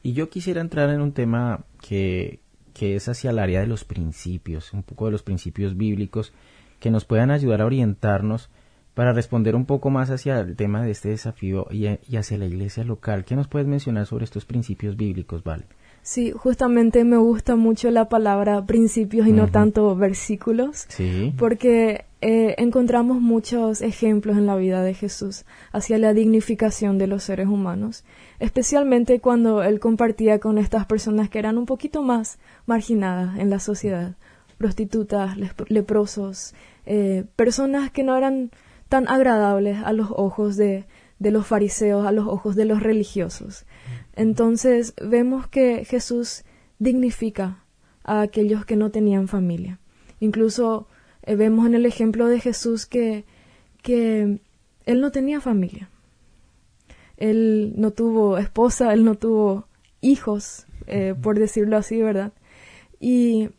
Y 0.03 0.13
yo 0.13 0.29
quisiera 0.29 0.62
entrar 0.62 0.89
en 0.89 1.01
un 1.01 1.12
tema 1.12 1.65
que, 1.81 2.39
que 2.74 2.96
es 2.96 3.10
hacia 3.10 3.31
el 3.31 3.39
área 3.39 3.62
de 3.62 3.67
los 3.67 3.84
principios, 3.84 4.74
un 4.74 4.84
poco 4.84 5.05
de 5.05 5.12
los 5.12 5.24
principios 5.24 5.75
bíblicos 5.75 6.34
que 6.79 6.91
nos 6.91 7.05
puedan 7.05 7.31
ayudar 7.31 7.62
a 7.62 7.65
orientarnos 7.65 8.50
para 8.93 9.13
responder 9.13 9.55
un 9.55 9.65
poco 9.65 9.89
más 9.89 10.10
hacia 10.10 10.39
el 10.39 10.55
tema 10.55 10.81
de 10.81 10.91
este 10.91 11.10
desafío 11.10 11.67
y, 11.72 11.86
hacia 12.15 12.38
la 12.38 12.46
iglesia 12.46 12.84
local. 12.84 13.25
¿Qué 13.25 13.36
nos 13.36 13.48
puedes 13.48 13.67
mencionar 13.67 14.07
sobre 14.07 14.25
estos 14.25 14.46
principios 14.46 14.96
bíblicos, 14.98 15.43
Vale? 15.43 15.65
Sí, 16.08 16.32
justamente 16.32 17.04
me 17.04 17.18
gusta 17.18 17.58
mucho 17.58 17.92
la 17.92 18.08
palabra 18.08 18.66
principios 18.66 19.28
y 19.28 19.34
no 19.34 19.50
tanto 19.50 19.94
versículos, 19.94 20.86
sí. 20.88 21.34
porque 21.38 22.06
eh, 22.22 22.56
encontramos 22.60 23.20
muchos 23.20 23.82
ejemplos 23.82 24.38
en 24.38 24.46
la 24.46 24.56
vida 24.56 24.82
de 24.84 24.94
Jesús 24.94 25.44
hacia 25.74 25.98
la 25.98 26.14
dignificación 26.14 26.98
de 26.98 27.08
los 27.08 27.24
seres 27.24 27.48
humanos, 27.48 28.06
especialmente 28.40 29.20
cuando 29.20 29.64
él 29.64 29.82
compartía 29.82 30.40
con 30.40 30.58
estas 30.58 30.86
personas 30.86 31.30
que 31.30 31.40
eran 31.40 31.58
un 31.58 31.66
poquito 31.66 32.02
más 32.04 32.40
marginadas 32.66 33.38
en 33.38 33.50
la 33.50 33.60
sociedad, 33.60 34.16
prostitutas, 34.58 35.36
leprosos, 35.68 36.56
eh, 36.86 37.26
personas 37.36 37.92
que 37.92 38.04
no 38.04 38.16
eran 38.16 38.52
tan 38.88 39.10
agradables 39.10 39.84
a 39.84 39.92
los 39.92 40.08
ojos 40.12 40.56
de, 40.56 40.86
de 41.20 41.32
los 41.32 41.46
fariseos, 41.46 42.08
a 42.08 42.14
los 42.14 42.28
ojos 42.28 42.56
de 42.56 42.64
los 42.64 42.82
religiosos. 42.82 43.66
Entonces 44.18 44.96
vemos 45.00 45.48
que 45.48 45.86
Jesús 45.86 46.44
dignifica 46.80 47.64
a 48.04 48.22
aquellos 48.22 48.66
que 48.66 48.76
no 48.76 48.90
tenían 48.90 49.28
familia. 49.28 49.80
Incluso 50.20 50.88
eh, 51.22 51.36
vemos 51.36 51.68
en 51.68 51.76
el 51.76 51.86
ejemplo 51.86 52.26
de 52.28 52.40
Jesús 52.40 52.88
que, 52.88 53.26
que 53.84 54.40
él 54.86 55.02
no 55.02 55.12
tenía 55.12 55.40
familia. 55.40 55.92
él 57.18 57.74
no 57.78 57.92
tuvo 57.92 58.40
esposa, 58.40 58.92
él 58.92 59.06
no 59.06 59.16
tuvo 59.16 59.68
hijos, 60.02 60.66
eh, 60.88 61.14
por 61.22 61.38
decirlo 61.38 61.78
así, 61.78 62.02
¿verdad? 62.02 62.34
Y 63.00 63.50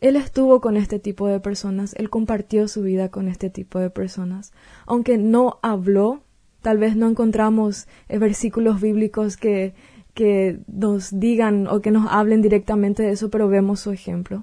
él 0.00 0.16
estuvo 0.16 0.60
con 0.60 0.76
este 0.76 0.98
tipo 0.98 1.28
de 1.28 1.38
personas, 1.38 1.94
él 1.96 2.10
compartió 2.10 2.66
su 2.66 2.82
vida 2.82 3.08
con 3.08 3.28
este 3.28 3.50
tipo 3.50 3.78
de 3.78 3.90
personas. 3.90 4.52
Aunque 4.84 5.16
no 5.16 5.60
habló, 5.62 6.22
tal 6.60 6.78
vez 6.78 6.96
no 6.96 7.08
encontramos 7.08 7.86
eh, 8.08 8.18
versículos 8.18 8.80
bíblicos 8.80 9.36
que, 9.36 9.74
que 10.18 10.58
nos 10.66 11.20
digan 11.20 11.68
o 11.68 11.80
que 11.80 11.92
nos 11.92 12.10
hablen 12.10 12.42
directamente 12.42 13.04
de 13.04 13.12
eso, 13.12 13.30
pero 13.30 13.46
vemos 13.46 13.78
su 13.78 13.92
ejemplo. 13.92 14.42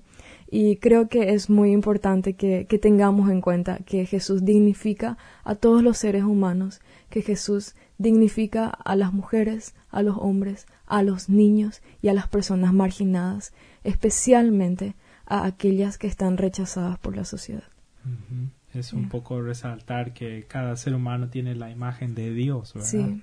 Y 0.50 0.78
creo 0.78 1.10
que 1.10 1.34
es 1.34 1.50
muy 1.50 1.74
importante 1.74 2.36
que, 2.36 2.66
que 2.66 2.80
tengamos 2.80 3.30
en 3.30 3.42
cuenta 3.42 3.80
que 3.80 4.06
Jesús 4.06 4.46
dignifica 4.46 5.18
a 5.44 5.56
todos 5.56 5.84
los 5.84 5.98
seres 5.98 6.24
humanos, 6.24 6.80
que 7.10 7.22
Jesús 7.22 7.76
dignifica 7.98 8.70
a 8.70 8.96
las 8.96 9.12
mujeres, 9.12 9.76
a 9.90 10.02
los 10.02 10.16
hombres, 10.18 10.66
a 10.86 11.04
los 11.04 11.28
niños 11.28 11.82
y 12.02 12.08
a 12.08 12.14
las 12.14 12.30
personas 12.30 12.72
marginadas, 12.72 13.52
especialmente 13.84 14.96
a 15.26 15.46
aquellas 15.46 15.98
que 15.98 16.08
están 16.08 16.38
rechazadas 16.38 16.98
por 17.00 17.18
la 17.18 17.26
sociedad. 17.26 17.68
Es 18.74 18.94
un 18.94 19.10
poco 19.10 19.42
resaltar 19.42 20.14
que 20.14 20.46
cada 20.48 20.78
ser 20.78 20.96
humano 20.96 21.28
tiene 21.28 21.54
la 21.54 21.70
imagen 21.70 22.16
de 22.16 22.34
Dios, 22.34 22.74
¿verdad? 22.74 22.88
Sí, 22.88 23.22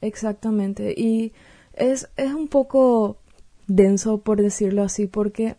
exactamente. 0.00 0.94
Y 0.96 1.32
es, 1.72 2.08
es 2.16 2.32
un 2.32 2.48
poco 2.48 3.18
denso, 3.66 4.22
por 4.22 4.42
decirlo 4.42 4.82
así, 4.82 5.06
porque 5.06 5.56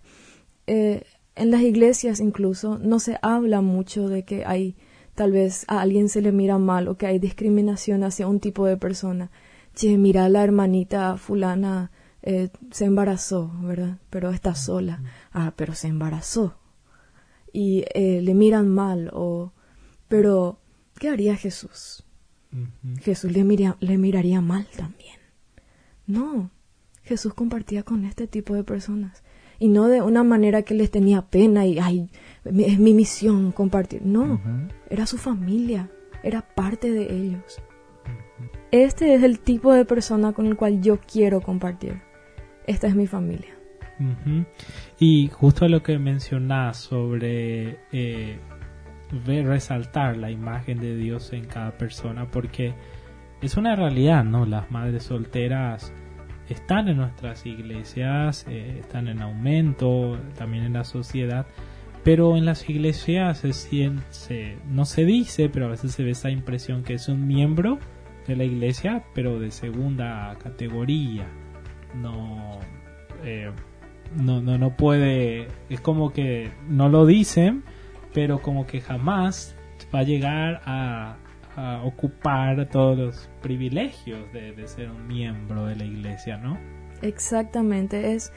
eh, 0.68 1.04
en 1.36 1.52
las 1.52 1.62
iglesias 1.62 2.20
incluso 2.20 2.78
no 2.78 3.00
se 3.00 3.18
habla 3.22 3.62
mucho 3.62 4.10
de 4.10 4.24
que 4.24 4.46
hay 4.46 4.76
tal 5.16 5.32
vez 5.32 5.66
a 5.68 5.82
alguien 5.82 6.10
se 6.10 6.22
le 6.22 6.32
mira 6.32 6.58
mal 6.58 6.88
o 6.88 6.98
que 6.98 7.08
hay 7.08 7.20
discriminación 7.20 8.04
hacia 8.04 8.28
un 8.28 8.40
tipo 8.40 8.66
de 8.66 8.78
persona. 8.78 9.32
Che, 9.76 9.98
mira, 9.98 10.28
la 10.30 10.44
hermanita 10.44 11.18
fulana 11.18 11.92
eh, 12.22 12.50
se 12.72 12.86
embarazó, 12.86 13.52
¿verdad? 13.62 14.00
Pero 14.10 14.32
está 14.32 14.56
sola. 14.56 15.02
Ah, 15.32 15.54
pero 15.56 15.74
se 15.76 15.88
embarazó. 15.88 16.58
Y 17.54 17.86
eh, 17.94 18.22
le 18.22 18.34
miran 18.34 18.68
mal 18.68 19.10
o... 19.14 19.54
Pero, 20.08 20.60
¿qué 21.00 21.10
haría 21.10 21.36
Jesús? 21.38 22.04
Jesús 23.02 23.32
le, 23.32 23.44
le 23.80 23.98
miraría 23.98 24.42
mal 24.42 24.68
también. 24.76 25.18
No, 26.08 26.52
Jesús 27.04 27.34
compartía 27.34 27.84
con 27.84 28.06
este 28.06 28.28
tipo 28.28 28.54
de 28.54 28.64
personas. 28.64 29.24
Y 29.60 29.68
no 29.68 29.88
de 29.88 30.02
una 30.02 30.24
manera 30.24 30.64
que 30.64 30.74
les 30.74 30.90
tenía 30.90 31.22
pena 31.22 31.66
y, 31.66 31.78
ay, 31.80 32.10
es 32.44 32.80
mi 32.80 32.94
misión 32.94 33.52
compartir. 33.52 34.02
No, 34.04 34.42
era 34.90 35.06
su 35.06 35.18
familia, 35.18 35.90
era 36.24 36.42
parte 36.42 36.92
de 36.92 37.14
ellos. 37.14 37.62
Este 38.72 39.14
es 39.14 39.24
el 39.24 39.40
tipo 39.40 39.74
de 39.74 39.86
persona 39.86 40.34
con 40.34 40.48
el 40.48 40.56
cual 40.56 40.82
yo 40.82 41.00
quiero 41.00 41.42
compartir 41.42 42.02
esta 42.68 42.88
es 42.88 42.96
mi 42.96 43.08
familia. 43.08 43.56
Y 45.00 45.28
justo 45.28 45.68
lo 45.68 45.84
que 45.84 46.00
mencionas 46.00 46.78
sobre 46.78 47.78
eh, 47.92 48.40
ver, 49.26 49.46
resaltar 49.46 50.18
la 50.18 50.32
imagen 50.32 50.80
de 50.80 50.96
Dios 50.96 51.34
en 51.34 51.46
cada 51.46 51.78
persona, 51.78 52.28
porque 52.30 52.74
es 53.42 53.58
una 53.58 53.76
realidad, 53.76 54.24
¿no? 54.24 54.46
Las 54.46 54.72
madres 54.72 55.04
solteras 55.04 55.94
están 56.50 56.90
en 56.90 56.98
nuestras 56.98 57.46
iglesias, 57.46 58.46
eh, 58.50 58.78
están 58.80 59.08
en 59.08 59.22
aumento, 59.22 60.18
también 60.38 60.64
en 60.64 60.74
la 60.74 60.84
sociedad, 60.84 61.46
pero 62.04 62.36
en 62.36 62.46
las 62.46 62.70
iglesias 62.70 63.40
se, 63.40 64.58
no 64.70 64.86
se 64.86 65.06
dice, 65.06 65.50
pero 65.50 65.68
a 65.68 65.70
veces 65.70 65.92
se 65.92 66.04
ve 66.04 66.12
esa 66.12 66.30
impresión 66.30 66.84
que 66.84 66.96
es 66.96 67.08
un 67.08 67.28
miembro 67.28 67.80
de 68.28 68.36
la 68.36 68.44
iglesia, 68.44 69.04
pero 69.14 69.40
de 69.40 69.52
segunda 69.52 70.36
categoría 70.42 71.28
eh, 73.24 73.52
no, 74.16 74.42
no, 74.42 74.58
no, 74.58 74.76
puede, 74.76 75.48
es 75.70 75.80
como 75.82 76.12
que 76.12 76.52
no 76.68 76.90
lo 76.90 77.06
dicen, 77.06 77.64
pero 78.14 78.42
como 78.42 78.66
que 78.66 78.82
jamás 78.82 79.56
va 79.94 80.00
a 80.00 80.04
llegar 80.04 80.62
a, 80.66 81.18
ocupar 81.84 82.70
todos 82.70 82.98
los 82.98 83.30
privilegios 83.42 84.32
de, 84.32 84.68
ser 84.68 84.90
un 84.90 85.06
miembro 85.06 85.66
de 85.66 85.76
la 85.76 85.84
iglesia, 85.84 86.38
¿no? 86.38 86.58
Exactamente, 87.02 88.14
es, 88.14 88.32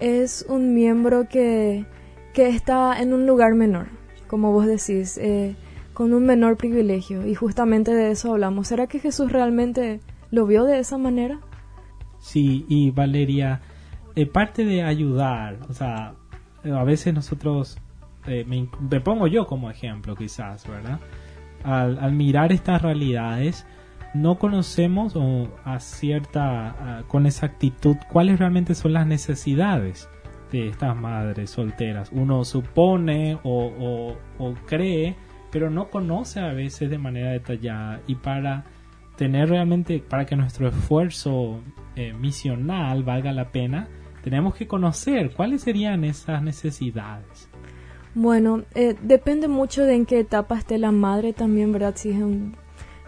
es 0.00 0.44
un 0.48 0.74
miembro 0.74 1.28
que, 1.28 1.86
que 2.34 2.48
está 2.48 3.00
en 3.00 3.12
un 3.12 3.26
lugar 3.26 3.54
menor, 3.54 3.86
como 4.26 4.52
vos 4.52 4.66
decís, 4.66 5.18
eh, 5.18 5.54
con 5.94 6.12
un 6.12 6.26
menor 6.26 6.56
privilegio, 6.56 7.26
y 7.26 7.34
justamente 7.34 7.94
de 7.94 8.10
eso 8.10 8.32
hablamos. 8.32 8.68
¿Será 8.68 8.86
que 8.86 8.98
Jesús 8.98 9.30
realmente 9.32 10.00
lo 10.30 10.46
vio 10.46 10.64
de 10.64 10.80
esa 10.80 10.98
manera? 10.98 11.40
Sí, 12.18 12.66
y 12.68 12.90
Valeria, 12.90 13.60
eh, 14.14 14.26
parte 14.26 14.64
de 14.64 14.82
ayudar, 14.82 15.58
o 15.68 15.72
sea, 15.72 16.14
a 16.64 16.84
veces 16.84 17.14
nosotros, 17.14 17.78
eh, 18.28 18.44
me, 18.44 18.68
pongo 19.00 19.26
yo 19.26 19.46
como 19.46 19.70
ejemplo 19.70 20.14
quizás, 20.14 20.66
¿verdad? 20.66 21.00
Al, 21.64 22.12
mirar 22.12 22.52
estas 22.52 22.82
realidades, 22.82 23.66
no 24.14 24.38
conocemos 24.38 25.14
a 25.64 25.80
cierta, 25.80 27.04
con 27.08 27.26
exactitud 27.26 27.96
cuáles 28.10 28.38
realmente 28.38 28.74
son 28.74 28.92
las 28.92 29.06
necesidades 29.06 30.08
de 30.52 30.68
estas 30.68 30.96
madres 30.96 31.50
solteras. 31.50 32.10
Uno 32.12 32.44
supone 32.44 33.38
o, 33.42 34.14
o 34.38 34.54
cree, 34.66 35.16
pero 35.50 35.68
no 35.68 35.88
conoce 35.88 36.40
a 36.40 36.52
veces 36.52 36.90
de 36.90 36.98
manera 36.98 37.32
detallada 37.32 38.00
y 38.06 38.14
para 38.14 38.64
tener 39.18 39.48
realmente, 39.48 39.98
para 39.98 40.24
que 40.24 40.36
nuestro 40.36 40.68
esfuerzo 40.68 41.60
eh, 41.96 42.12
misional 42.12 43.02
valga 43.02 43.32
la 43.32 43.50
pena, 43.50 43.88
tenemos 44.22 44.54
que 44.54 44.68
conocer 44.68 45.32
cuáles 45.32 45.62
serían 45.62 46.04
esas 46.04 46.40
necesidades. 46.40 47.50
Bueno, 48.20 48.64
eh, 48.74 48.96
depende 49.00 49.46
mucho 49.46 49.84
de 49.84 49.94
en 49.94 50.04
qué 50.04 50.18
etapa 50.18 50.58
esté 50.58 50.76
la 50.76 50.90
madre 50.90 51.32
también, 51.32 51.70
¿verdad? 51.70 51.94
Si 51.94 52.10
es 52.10 52.16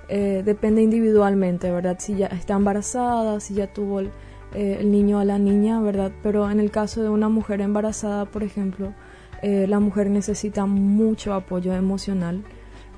eh, 0.09 0.43
depende 0.45 0.83
individualmente, 0.83 1.69
¿verdad? 1.73 1.97
Si 1.99 2.15
ya 2.15 2.29
está 2.29 2.55
embarazada, 2.55 3.41
si 3.41 3.55
ya 3.55 3.73
tuvo 3.73 3.99
el, 3.99 4.13
el, 4.55 4.93
niño 4.93 5.19
a 5.19 5.25
la 5.25 5.37
niña, 5.41 5.81
¿verdad? 5.81 6.13
Pero 6.23 6.49
en 6.49 6.61
el 6.61 6.71
caso 6.71 7.03
de 7.03 7.09
una 7.09 7.29
mujer 7.29 7.61
embarazada, 7.61 8.27
por 8.27 8.45
ejemplo, 8.45 8.95
la 9.43 9.81
mujer 9.81 10.11
necesita 10.11 10.67
mucho 10.67 11.35
apoyo 11.35 11.75
emocional 11.75 12.45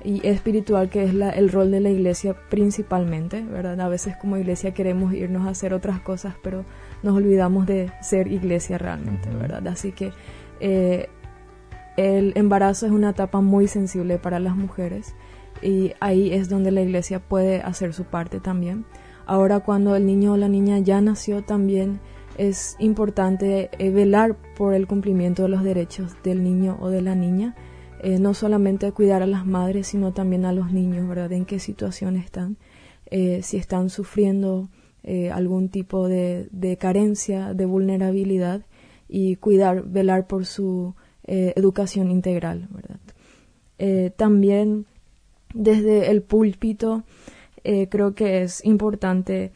y 0.03 0.27
espiritual, 0.27 0.91
que 0.91 1.05
es 1.05 1.15
la, 1.15 1.31
el 1.31 1.49
rol 1.49 1.71
de 1.71 1.79
la 1.79 1.89
iglesia 1.89 2.35
principalmente, 2.47 3.41
¿verdad? 3.41 3.81
A 3.81 3.87
veces 3.87 4.15
como 4.21 4.37
iglesia 4.37 4.71
queremos 4.75 5.15
irnos 5.15 5.47
a 5.47 5.49
hacer 5.49 5.73
otras 5.73 5.99
cosas, 5.99 6.35
pero 6.43 6.63
nos 7.01 7.15
olvidamos 7.15 7.65
de 7.65 7.91
ser 8.03 8.27
iglesia 8.27 8.77
realmente, 8.77 9.29
¿verdad? 9.31 9.67
Así 9.67 9.93
que 9.93 10.11
eh, 10.59 11.09
el 11.97 12.33
embarazo 12.35 12.85
es 12.85 12.91
una 12.91 13.11
etapa 13.11 13.41
muy 13.41 13.67
sensible 13.67 14.17
para 14.17 14.39
las 14.39 14.55
mujeres 14.55 15.15
y 15.61 15.93
ahí 15.99 16.33
es 16.33 16.49
donde 16.49 16.71
la 16.71 16.81
iglesia 16.81 17.19
puede 17.19 17.61
hacer 17.61 17.93
su 17.93 18.05
parte 18.05 18.39
también. 18.39 18.85
Ahora 19.25 19.61
cuando 19.61 19.95
el 19.95 20.05
niño 20.05 20.33
o 20.33 20.37
la 20.37 20.49
niña 20.49 20.79
ya 20.79 20.99
nació 21.01 21.43
también 21.43 21.99
es 22.37 22.75
importante 22.79 23.69
eh, 23.77 23.91
velar 23.91 24.37
por 24.55 24.73
el 24.73 24.87
cumplimiento 24.87 25.43
de 25.43 25.49
los 25.49 25.63
derechos 25.63 26.15
del 26.23 26.43
niño 26.43 26.77
o 26.81 26.89
de 26.89 27.01
la 27.01 27.15
niña 27.15 27.55
eh, 28.01 28.19
no 28.19 28.33
solamente 28.33 28.91
cuidar 28.91 29.21
a 29.21 29.27
las 29.27 29.45
madres, 29.45 29.87
sino 29.87 30.11
también 30.11 30.43
a 30.43 30.51
los 30.51 30.73
niños, 30.73 31.07
¿verdad? 31.07 31.31
En 31.31 31.45
qué 31.45 31.57
situación 31.59 32.17
están, 32.17 32.57
eh, 33.05 33.41
si 33.43 33.55
están 33.55 33.89
sufriendo 33.89 34.69
algún 35.33 35.67
tipo 35.67 36.07
de, 36.07 36.77
carencia, 36.79 37.53
de 37.53 37.65
vulnerabilidad, 37.65 38.61
y 39.09 39.35
cuidar, 39.35 39.83
velar 39.83 40.27
por 40.27 40.45
su 40.45 40.95
educación 41.25 42.11
integral, 42.11 42.67
¿verdad? 42.69 42.99
también 44.17 44.85
desde 45.53 46.11
el 46.11 46.21
púlpito 46.21 47.03
creo 47.89 48.13
que 48.13 48.43
es 48.43 48.63
importante 48.65 49.51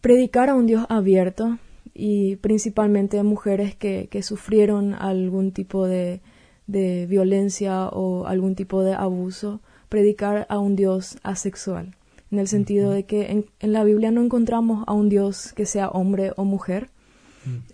predicar 0.00 0.50
a 0.50 0.54
un 0.54 0.66
Dios 0.66 0.86
abierto 0.88 1.58
y 1.94 2.36
principalmente 2.36 3.18
a 3.18 3.24
mujeres 3.24 3.74
que 3.74 4.22
sufrieron 4.22 4.94
algún 4.94 5.52
tipo 5.52 5.86
de, 5.86 6.20
de 6.66 7.06
violencia 7.06 7.88
o 7.88 8.26
algún 8.26 8.54
tipo 8.54 8.82
de 8.82 8.94
abuso, 8.94 9.60
predicar 9.88 10.46
a 10.48 10.58
un 10.58 10.76
Dios 10.76 11.18
asexual, 11.22 11.94
en 12.30 12.38
el 12.38 12.48
sentido 12.48 12.90
de 12.90 13.04
que 13.04 13.44
en, 13.60 13.72
la 13.72 13.84
Biblia 13.84 14.10
no 14.10 14.22
encontramos 14.22 14.84
a 14.86 14.92
un 14.92 15.08
Dios 15.08 15.52
que 15.54 15.66
sea 15.66 15.88
hombre 15.88 16.32
o 16.36 16.44
mujer. 16.44 16.90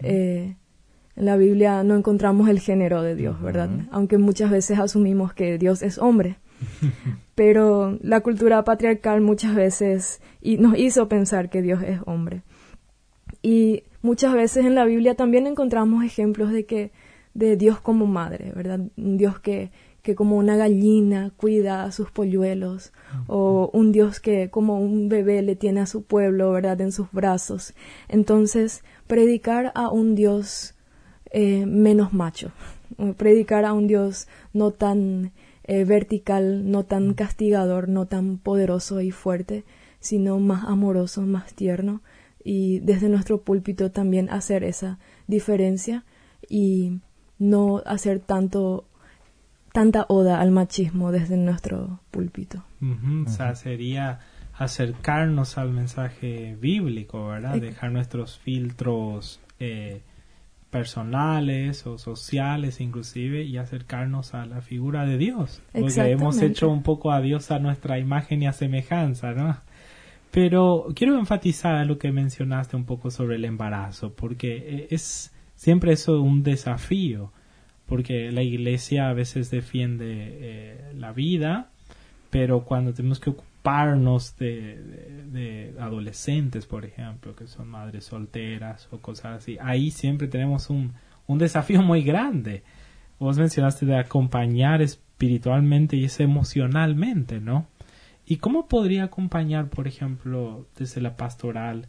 Eh, 0.00 0.56
en 1.20 1.26
la 1.26 1.36
Biblia 1.36 1.84
no 1.84 1.96
encontramos 1.96 2.48
el 2.48 2.60
género 2.60 3.02
de 3.02 3.14
Dios, 3.14 3.42
¿verdad? 3.42 3.68
Aunque 3.90 4.16
muchas 4.16 4.50
veces 4.50 4.78
asumimos 4.78 5.34
que 5.34 5.58
Dios 5.58 5.82
es 5.82 5.98
hombre. 5.98 6.38
Pero 7.34 7.98
la 8.00 8.22
cultura 8.22 8.64
patriarcal 8.64 9.20
muchas 9.20 9.54
veces 9.54 10.22
y 10.40 10.56
nos 10.56 10.78
hizo 10.78 11.08
pensar 11.08 11.50
que 11.50 11.60
Dios 11.60 11.82
es 11.82 12.00
hombre. 12.06 12.42
Y 13.42 13.82
muchas 14.00 14.32
veces 14.32 14.64
en 14.64 14.74
la 14.74 14.86
Biblia 14.86 15.14
también 15.14 15.46
encontramos 15.46 16.02
ejemplos 16.04 16.52
de 16.52 16.64
que 16.64 16.90
de 17.34 17.56
Dios 17.56 17.80
como 17.80 18.06
madre, 18.06 18.52
¿verdad? 18.56 18.80
Un 18.96 19.18
Dios 19.18 19.38
que, 19.40 19.72
que 20.00 20.14
como 20.14 20.38
una 20.38 20.56
gallina 20.56 21.32
cuida 21.36 21.84
a 21.84 21.92
sus 21.92 22.10
polluelos, 22.10 22.94
o 23.26 23.68
un 23.74 23.92
Dios 23.92 24.20
que 24.20 24.48
como 24.48 24.80
un 24.80 25.10
bebé 25.10 25.42
le 25.42 25.54
tiene 25.54 25.80
a 25.80 25.86
su 25.86 26.02
pueblo, 26.02 26.50
¿verdad?, 26.52 26.80
en 26.80 26.92
sus 26.92 27.12
brazos. 27.12 27.74
Entonces, 28.08 28.82
predicar 29.06 29.70
a 29.74 29.90
un 29.90 30.14
Dios 30.14 30.74
eh, 31.30 31.66
menos 31.66 32.12
macho, 32.12 32.52
predicar 33.16 33.64
a 33.64 33.72
un 33.72 33.86
Dios 33.86 34.28
no 34.52 34.72
tan 34.72 35.32
eh, 35.64 35.84
vertical, 35.84 36.70
no 36.70 36.84
tan 36.84 37.14
castigador, 37.14 37.88
no 37.88 38.06
tan 38.06 38.38
poderoso 38.38 39.00
y 39.00 39.10
fuerte, 39.10 39.64
sino 40.00 40.38
más 40.40 40.64
amoroso, 40.64 41.22
más 41.22 41.54
tierno, 41.54 42.02
y 42.42 42.80
desde 42.80 43.08
nuestro 43.08 43.42
púlpito 43.42 43.90
también 43.90 44.30
hacer 44.30 44.64
esa 44.64 44.98
diferencia 45.26 46.04
y 46.48 47.00
no 47.38 47.82
hacer 47.86 48.20
tanto 48.20 48.86
tanta 49.72 50.06
oda 50.08 50.40
al 50.40 50.50
machismo 50.50 51.12
desde 51.12 51.36
nuestro 51.36 52.00
púlpito. 52.10 52.64
O 53.26 53.30
sea, 53.30 53.54
sería 53.54 54.20
acercarnos 54.54 55.58
al 55.58 55.70
mensaje 55.70 56.56
bíblico, 56.60 57.28
¿verdad? 57.28 57.56
Dejar 57.56 57.92
nuestros 57.92 58.38
filtros 58.38 59.40
eh, 59.58 60.02
personales 60.70 61.86
o 61.86 61.98
sociales 61.98 62.80
inclusive 62.80 63.42
y 63.42 63.58
acercarnos 63.58 64.34
a 64.34 64.46
la 64.46 64.60
figura 64.62 65.04
de 65.04 65.18
Dios. 65.18 65.62
Porque 65.72 66.10
hemos 66.10 66.40
hecho 66.40 66.68
un 66.68 66.82
poco 66.82 67.12
a 67.12 67.20
Dios 67.20 67.50
a 67.50 67.58
nuestra 67.58 67.98
imagen 67.98 68.42
y 68.42 68.46
a 68.46 68.52
semejanza, 68.52 69.32
¿no? 69.32 69.56
Pero 70.30 70.86
quiero 70.94 71.18
enfatizar 71.18 71.84
lo 71.86 71.98
que 71.98 72.12
mencionaste 72.12 72.76
un 72.76 72.84
poco 72.84 73.10
sobre 73.10 73.36
el 73.36 73.44
embarazo, 73.44 74.14
porque 74.14 74.56
eh, 74.58 74.88
es 74.90 75.32
siempre 75.56 75.92
eso 75.92 76.22
un 76.22 76.44
desafío, 76.44 77.32
porque 77.86 78.30
la 78.30 78.42
iglesia 78.42 79.08
a 79.08 79.12
veces 79.12 79.50
defiende 79.50 80.06
eh, 80.08 80.92
la 80.94 81.12
vida, 81.12 81.70
pero 82.30 82.64
cuando 82.64 82.94
tenemos 82.94 83.18
que 83.18 83.30
ocuparnos 83.60 84.36
de, 84.36 85.74
adolescentes, 85.78 86.66
por 86.66 86.84
ejemplo, 86.84 87.34
que 87.36 87.46
son 87.46 87.68
madres 87.68 88.04
solteras 88.04 88.88
o 88.90 88.98
cosas 88.98 89.38
así, 89.38 89.58
ahí 89.60 89.90
siempre 89.90 90.28
tenemos 90.28 90.70
un, 90.70 90.94
un 91.26 91.38
desafío 91.38 91.82
muy 91.82 92.02
grande. 92.02 92.62
Vos 93.18 93.36
mencionaste 93.36 93.84
de 93.84 93.98
acompañar 93.98 94.80
espiritualmente 94.80 95.96
y 95.96 96.04
es 96.04 96.20
emocionalmente, 96.20 97.38
¿no? 97.40 97.66
¿Y 98.24 98.36
cómo 98.36 98.66
podría 98.66 99.04
acompañar, 99.04 99.68
por 99.68 99.86
ejemplo, 99.86 100.66
desde 100.76 101.02
la 101.02 101.16
pastoral 101.16 101.86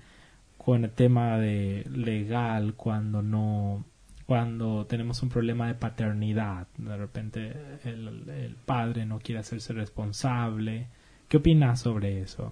con 0.57 0.83
el 0.83 0.91
tema 0.91 1.37
de 1.37 1.85
legal 1.89 2.73
cuando 2.75 3.21
no 3.21 3.85
cuando 4.25 4.85
tenemos 4.85 5.21
un 5.23 5.29
problema 5.29 5.67
de 5.67 5.73
paternidad, 5.73 6.67
de 6.77 6.95
repente 6.95 7.53
el, 7.83 8.55
padre 8.65 9.05
no 9.05 9.19
quiere 9.19 9.39
hacerse 9.39 9.73
responsable. 9.73 10.87
¿Qué 11.31 11.37
opinas 11.37 11.79
sobre 11.79 12.19
eso? 12.19 12.51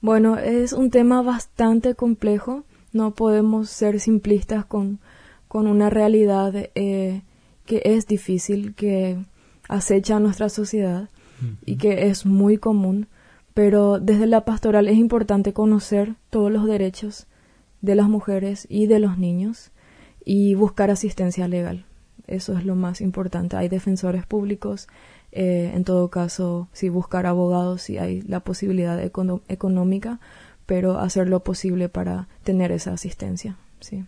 Bueno, 0.00 0.38
es 0.38 0.72
un 0.72 0.88
tema 0.88 1.20
bastante 1.20 1.94
complejo. 1.94 2.64
No 2.94 3.10
podemos 3.10 3.68
ser 3.68 4.00
simplistas 4.00 4.64
con, 4.64 5.00
con 5.48 5.66
una 5.66 5.90
realidad 5.90 6.54
eh, 6.74 7.20
que 7.66 7.82
es 7.84 8.06
difícil, 8.06 8.74
que 8.74 9.18
acecha 9.68 10.16
a 10.16 10.20
nuestra 10.20 10.48
sociedad 10.48 11.10
y 11.66 11.76
que 11.76 12.06
es 12.06 12.24
muy 12.24 12.56
común. 12.56 13.06
Pero 13.52 14.00
desde 14.00 14.26
la 14.26 14.46
pastoral 14.46 14.88
es 14.88 14.96
importante 14.96 15.52
conocer 15.52 16.14
todos 16.30 16.50
los 16.50 16.64
derechos 16.64 17.26
de 17.82 17.96
las 17.96 18.08
mujeres 18.08 18.66
y 18.70 18.86
de 18.86 18.98
los 18.98 19.18
niños 19.18 19.72
y 20.24 20.54
buscar 20.54 20.90
asistencia 20.90 21.48
legal. 21.48 21.84
Eso 22.26 22.56
es 22.56 22.64
lo 22.64 22.76
más 22.76 23.02
importante. 23.02 23.58
Hay 23.58 23.68
defensores 23.68 24.24
públicos, 24.24 24.88
eh, 25.32 25.72
en 25.74 25.84
todo 25.84 26.08
caso, 26.08 26.68
si 26.72 26.88
buscar 26.88 27.26
abogados, 27.26 27.82
si 27.82 27.98
hay 27.98 28.22
la 28.22 28.40
posibilidad 28.40 29.00
económica, 29.02 30.20
pero 30.66 30.98
hacer 30.98 31.28
lo 31.28 31.40
posible 31.40 31.88
para 31.88 32.28
tener 32.44 32.72
esa 32.72 32.92
asistencia. 32.92 33.56
Sí. 33.80 34.04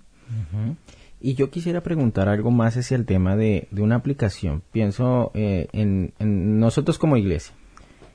Y 1.20 1.34
yo 1.34 1.50
quisiera 1.50 1.82
preguntar 1.82 2.28
algo 2.28 2.50
más 2.50 2.76
hacia 2.76 2.96
el 2.96 3.06
tema 3.06 3.36
de, 3.36 3.68
de 3.70 3.82
una 3.82 3.96
aplicación. 3.96 4.62
Pienso 4.72 5.30
eh, 5.34 5.68
en, 5.72 6.14
en, 6.18 6.58
nosotros 6.58 6.98
como 6.98 7.16
iglesia 7.16 7.54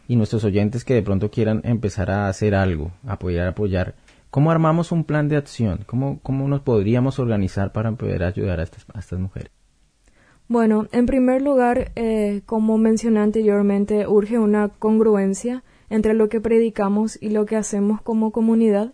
y 0.08 0.16
nuestros 0.16 0.44
oyentes 0.44 0.84
que 0.84 0.94
de 0.94 1.04
pronto 1.04 1.32
quieran 1.32 1.62
empezar 1.64 2.12
a 2.12 2.28
hacer 2.28 2.56
algo, 2.56 2.92
apoyar, 3.06 3.48
apoyar. 3.48 3.96
¿Cómo 4.30 4.52
armamos 4.52 4.92
un 4.92 5.06
plan 5.06 5.30
de 5.30 5.38
acción? 5.38 5.84
¿Cómo, 5.86 6.20
cómo 6.22 6.48
nos 6.48 6.62
podríamos 6.62 7.20
organizar 7.20 7.72
para 7.72 7.92
poder 7.94 8.24
ayudar 8.24 8.60
a 8.60 8.64
estas, 8.64 8.86
a 8.94 9.00
estas 9.00 9.20
mujeres? 9.20 9.52
Bueno, 10.50 10.88
en 10.92 11.06
primer 11.06 11.42
lugar, 11.42 11.92
eh, 11.96 12.42
como 12.46 12.78
mencioné 12.78 13.20
anteriormente, 13.20 14.08
urge 14.08 14.40
una 14.40 14.70
congruencia 14.70 15.64
entre 15.90 16.14
lo 16.14 16.30
que 16.30 16.42
predicamos 16.42 17.18
y 17.22 17.30
lo 17.30 17.46
que 17.46 17.58
hacemos 17.58 18.02
como 18.02 18.32
comunidad, 18.32 18.94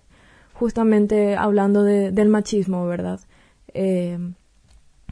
justamente 0.53 1.35
hablando 1.35 1.83
de, 1.83 2.11
del 2.11 2.29
machismo, 2.29 2.85
¿verdad? 2.87 3.19
Eh, 3.73 4.17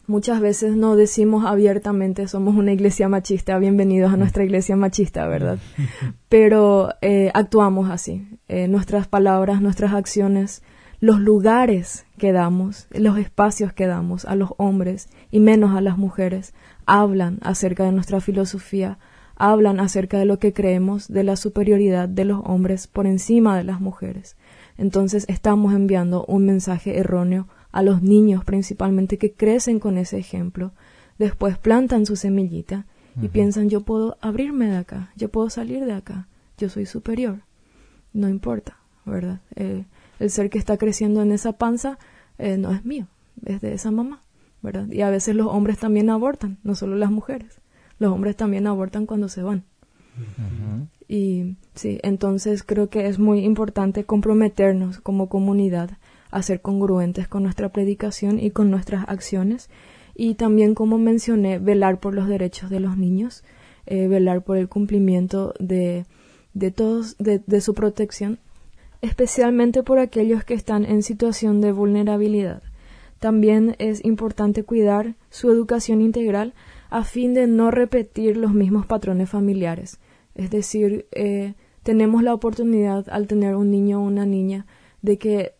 muchas 0.07 0.41
veces 0.41 0.75
no 0.75 0.95
decimos 0.95 1.45
abiertamente 1.45 2.27
somos 2.27 2.55
una 2.55 2.73
iglesia 2.73 3.07
machista, 3.07 3.57
bienvenidos 3.57 4.11
a 4.11 4.17
nuestra 4.17 4.43
iglesia 4.43 4.75
machista, 4.75 5.27
¿verdad? 5.27 5.57
Pero 6.29 6.93
eh, 7.01 7.31
actuamos 7.33 7.89
así. 7.89 8.27
Eh, 8.47 8.67
nuestras 8.67 9.07
palabras, 9.07 9.61
nuestras 9.61 9.93
acciones, 9.93 10.63
los 11.01 11.19
lugares 11.19 12.05
que 12.19 12.31
damos, 12.31 12.87
los 12.91 13.17
espacios 13.17 13.73
que 13.73 13.87
damos 13.87 14.23
a 14.25 14.35
los 14.35 14.51
hombres 14.57 15.09
y 15.31 15.39
menos 15.39 15.75
a 15.75 15.81
las 15.81 15.97
mujeres, 15.97 16.53
hablan 16.85 17.39
acerca 17.41 17.83
de 17.83 17.91
nuestra 17.91 18.21
filosofía, 18.21 18.99
hablan 19.35 19.79
acerca 19.79 20.19
de 20.19 20.25
lo 20.25 20.37
que 20.37 20.53
creemos 20.53 21.07
de 21.07 21.23
la 21.23 21.35
superioridad 21.35 22.07
de 22.07 22.25
los 22.25 22.41
hombres 22.45 22.85
por 22.85 23.07
encima 23.07 23.57
de 23.57 23.63
las 23.63 23.81
mujeres. 23.81 24.37
Entonces 24.77 25.25
estamos 25.27 25.73
enviando 25.73 26.23
un 26.25 26.45
mensaje 26.45 26.99
erróneo 26.99 27.47
a 27.71 27.81
los 27.81 28.03
niños 28.03 28.45
principalmente 28.45 29.17
que 29.17 29.33
crecen 29.33 29.79
con 29.79 29.97
ese 29.97 30.19
ejemplo, 30.19 30.71
después 31.17 31.57
plantan 31.57 32.05
su 32.05 32.15
semillita 32.15 32.85
y 33.19 33.27
piensan 33.29 33.69
yo 33.69 33.81
puedo 33.81 34.17
abrirme 34.21 34.67
de 34.67 34.77
acá, 34.77 35.11
yo 35.15 35.29
puedo 35.29 35.49
salir 35.49 35.83
de 35.85 35.93
acá, 35.93 36.27
yo 36.59 36.69
soy 36.69 36.85
superior. 36.85 37.39
No 38.13 38.29
importa, 38.29 38.77
¿verdad? 39.05 39.39
Eh, 39.55 39.85
el 40.21 40.29
ser 40.29 40.49
que 40.49 40.59
está 40.59 40.77
creciendo 40.77 41.21
en 41.21 41.31
esa 41.31 41.53
panza 41.53 41.97
eh, 42.37 42.57
no 42.57 42.71
es 42.71 42.85
mío, 42.85 43.07
es 43.45 43.59
de 43.61 43.73
esa 43.73 43.91
mamá, 43.91 44.21
¿verdad? 44.61 44.87
Y 44.89 45.01
a 45.01 45.09
veces 45.09 45.35
los 45.35 45.47
hombres 45.47 45.77
también 45.79 46.09
abortan, 46.09 46.59
no 46.63 46.75
solo 46.75 46.95
las 46.95 47.11
mujeres. 47.11 47.59
Los 47.99 48.11
hombres 48.11 48.35
también 48.35 48.67
abortan 48.67 49.05
cuando 49.05 49.29
se 49.29 49.43
van. 49.43 49.63
Y 51.07 51.55
sí, 51.75 51.99
entonces 52.03 52.63
creo 52.63 52.89
que 52.89 53.07
es 53.07 53.19
muy 53.19 53.45
importante 53.45 54.03
comprometernos 54.03 54.99
como 54.99 55.29
comunidad 55.29 55.91
a 56.31 56.41
ser 56.41 56.61
congruentes 56.61 57.27
con 57.27 57.43
nuestra 57.43 57.69
predicación 57.69 58.39
y 58.39 58.51
con 58.51 58.71
nuestras 58.71 59.07
acciones 59.07 59.69
y 60.15 60.35
también 60.35 60.75
como 60.75 60.97
mencioné 60.97 61.59
velar 61.59 61.99
por 61.99 62.13
los 62.13 62.27
derechos 62.27 62.69
de 62.69 62.79
los 62.79 62.97
niños 62.97 63.43
eh, 63.85 64.07
velar 64.07 64.43
por 64.43 64.57
el 64.57 64.69
cumplimiento 64.69 65.53
de, 65.59 66.05
de 66.53 66.71
todos 66.71 67.17
de, 67.17 67.41
de 67.45 67.61
su 67.61 67.73
protección 67.73 68.39
especialmente 69.01 69.83
por 69.83 69.99
aquellos 69.99 70.43
que 70.43 70.53
están 70.53 70.85
en 70.85 71.03
situación 71.03 71.61
de 71.61 71.71
vulnerabilidad 71.71 72.61
también 73.19 73.75
es 73.77 74.03
importante 74.03 74.63
cuidar 74.63 75.15
su 75.29 75.51
educación 75.51 76.01
integral 76.01 76.53
a 76.89 77.03
fin 77.03 77.33
de 77.33 77.47
no 77.47 77.71
repetir 77.71 78.37
los 78.37 78.53
mismos 78.53 78.85
patrones 78.85 79.29
familiares 79.29 79.99
es 80.35 80.49
decir 80.49 81.07
eh, 81.11 81.53
tenemos 81.83 82.23
la 82.23 82.33
oportunidad 82.33 83.07
al 83.09 83.27
tener 83.27 83.55
un 83.55 83.71
niño 83.71 83.99
o 83.99 84.05
una 84.05 84.25
niña 84.25 84.65
de 85.01 85.17
que 85.17 85.53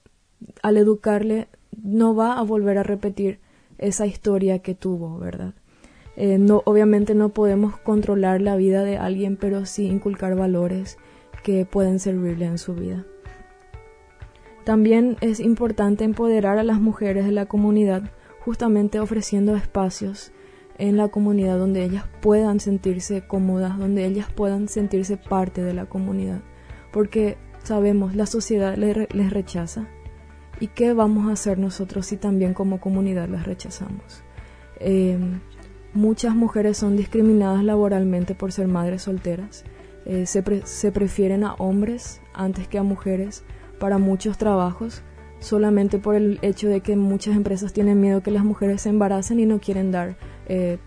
al 0.61 0.77
educarle 0.77 1.47
no 1.81 2.15
va 2.15 2.37
a 2.37 2.43
volver 2.43 2.77
a 2.77 2.83
repetir 2.83 3.39
esa 3.77 4.05
historia 4.05 4.59
que 4.59 4.75
tuvo, 4.75 5.17
¿verdad? 5.17 5.53
Eh, 6.15 6.37
no, 6.37 6.61
obviamente 6.65 7.15
no 7.15 7.29
podemos 7.29 7.77
controlar 7.77 8.41
la 8.41 8.55
vida 8.55 8.83
de 8.83 8.97
alguien, 8.97 9.37
pero 9.37 9.65
sí 9.65 9.87
inculcar 9.87 10.35
valores 10.35 10.97
que 11.43 11.65
pueden 11.65 11.99
servirle 11.99 12.45
en 12.45 12.57
su 12.57 12.75
vida. 12.75 13.05
También 14.63 15.17
es 15.21 15.39
importante 15.39 16.03
empoderar 16.03 16.57
a 16.57 16.63
las 16.63 16.79
mujeres 16.79 17.25
de 17.25 17.31
la 17.31 17.45
comunidad, 17.45 18.11
justamente 18.39 18.99
ofreciendo 18.99 19.55
espacios 19.55 20.31
en 20.77 20.97
la 20.97 21.09
comunidad 21.09 21.57
donde 21.57 21.83
ellas 21.83 22.05
puedan 22.21 22.59
sentirse 22.59 23.25
cómodas, 23.27 23.77
donde 23.77 24.05
ellas 24.05 24.27
puedan 24.33 24.67
sentirse 24.67 25.17
parte 25.17 25.63
de 25.63 25.73
la 25.73 25.85
comunidad, 25.85 26.41
porque 26.91 27.37
sabemos 27.63 28.15
la 28.15 28.25
sociedad 28.25 28.75
les 28.75 29.29
rechaza 29.31 29.87
¿Y 30.61 30.67
qué 30.67 30.93
vamos 30.93 31.27
a 31.27 31.33
hacer 31.33 31.57
nosotros 31.57 32.05
si 32.05 32.17
también 32.17 32.53
como 32.53 32.79
comunidad 32.79 33.27
las 33.27 33.47
rechazamos? 33.47 34.23
Eh, 34.79 35.17
muchas 35.91 36.35
mujeres 36.35 36.77
son 36.77 36.95
discriminadas 36.95 37.63
laboralmente 37.63 38.35
por 38.35 38.51
ser 38.51 38.67
madres 38.67 39.01
solteras. 39.01 39.65
Eh, 40.05 40.27
se, 40.27 40.43
se 40.65 40.91
prefieren 40.91 41.43
a 41.43 41.55
hombres 41.55 42.21
antes 42.35 42.67
que 42.67 42.77
a 42.77 42.83
mujeres 42.83 43.43
para 43.81 43.97
muchos 43.97 44.37
trabajos 44.37 45.01
solamente 45.39 45.97
por 45.97 46.13
el 46.13 46.37
hecho 46.43 46.69
de 46.69 46.81
que 46.81 46.95
muchas 46.95 47.35
empresas 47.35 47.73
tienen 47.73 47.99
miedo 47.99 48.21
que 48.21 48.29
las 48.29 48.45
mujeres 48.45 48.83
se 48.83 48.89
embaracen 48.89 49.39
y 49.39 49.47
no 49.47 49.59
quieren 49.59 49.91
dar 49.91 50.17
eh, 50.45 50.77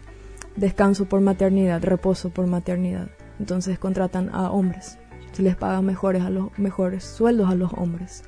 descanso 0.55 1.07
por 1.07 1.21
maternidad, 1.21 1.83
reposo 1.83 2.31
por 2.31 2.47
maternidad. 2.47 3.09
Entonces 3.41 3.81
contratan 3.81 4.31
a 4.33 4.53
hombres, 4.53 4.97
se 5.33 5.43
les 5.43 5.57
paga 5.57 5.83
mejores, 5.83 6.23
a 6.23 6.31
los, 6.31 6.57
mejores 6.57 7.03
sueldos 7.03 7.51
a 7.51 7.57
los 7.57 7.73
hombres. 7.73 8.23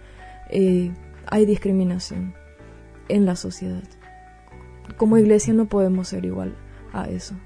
Hay 0.50 1.46
discriminación 1.46 2.34
en 3.08 3.24
la 3.24 3.36
sociedad. 3.36 3.84
Como 4.96 5.16
iglesia 5.16 5.54
no 5.54 5.66
podemos 5.66 6.08
ser 6.08 6.24
igual 6.24 6.56
a 6.92 7.08
eso. 7.08 7.36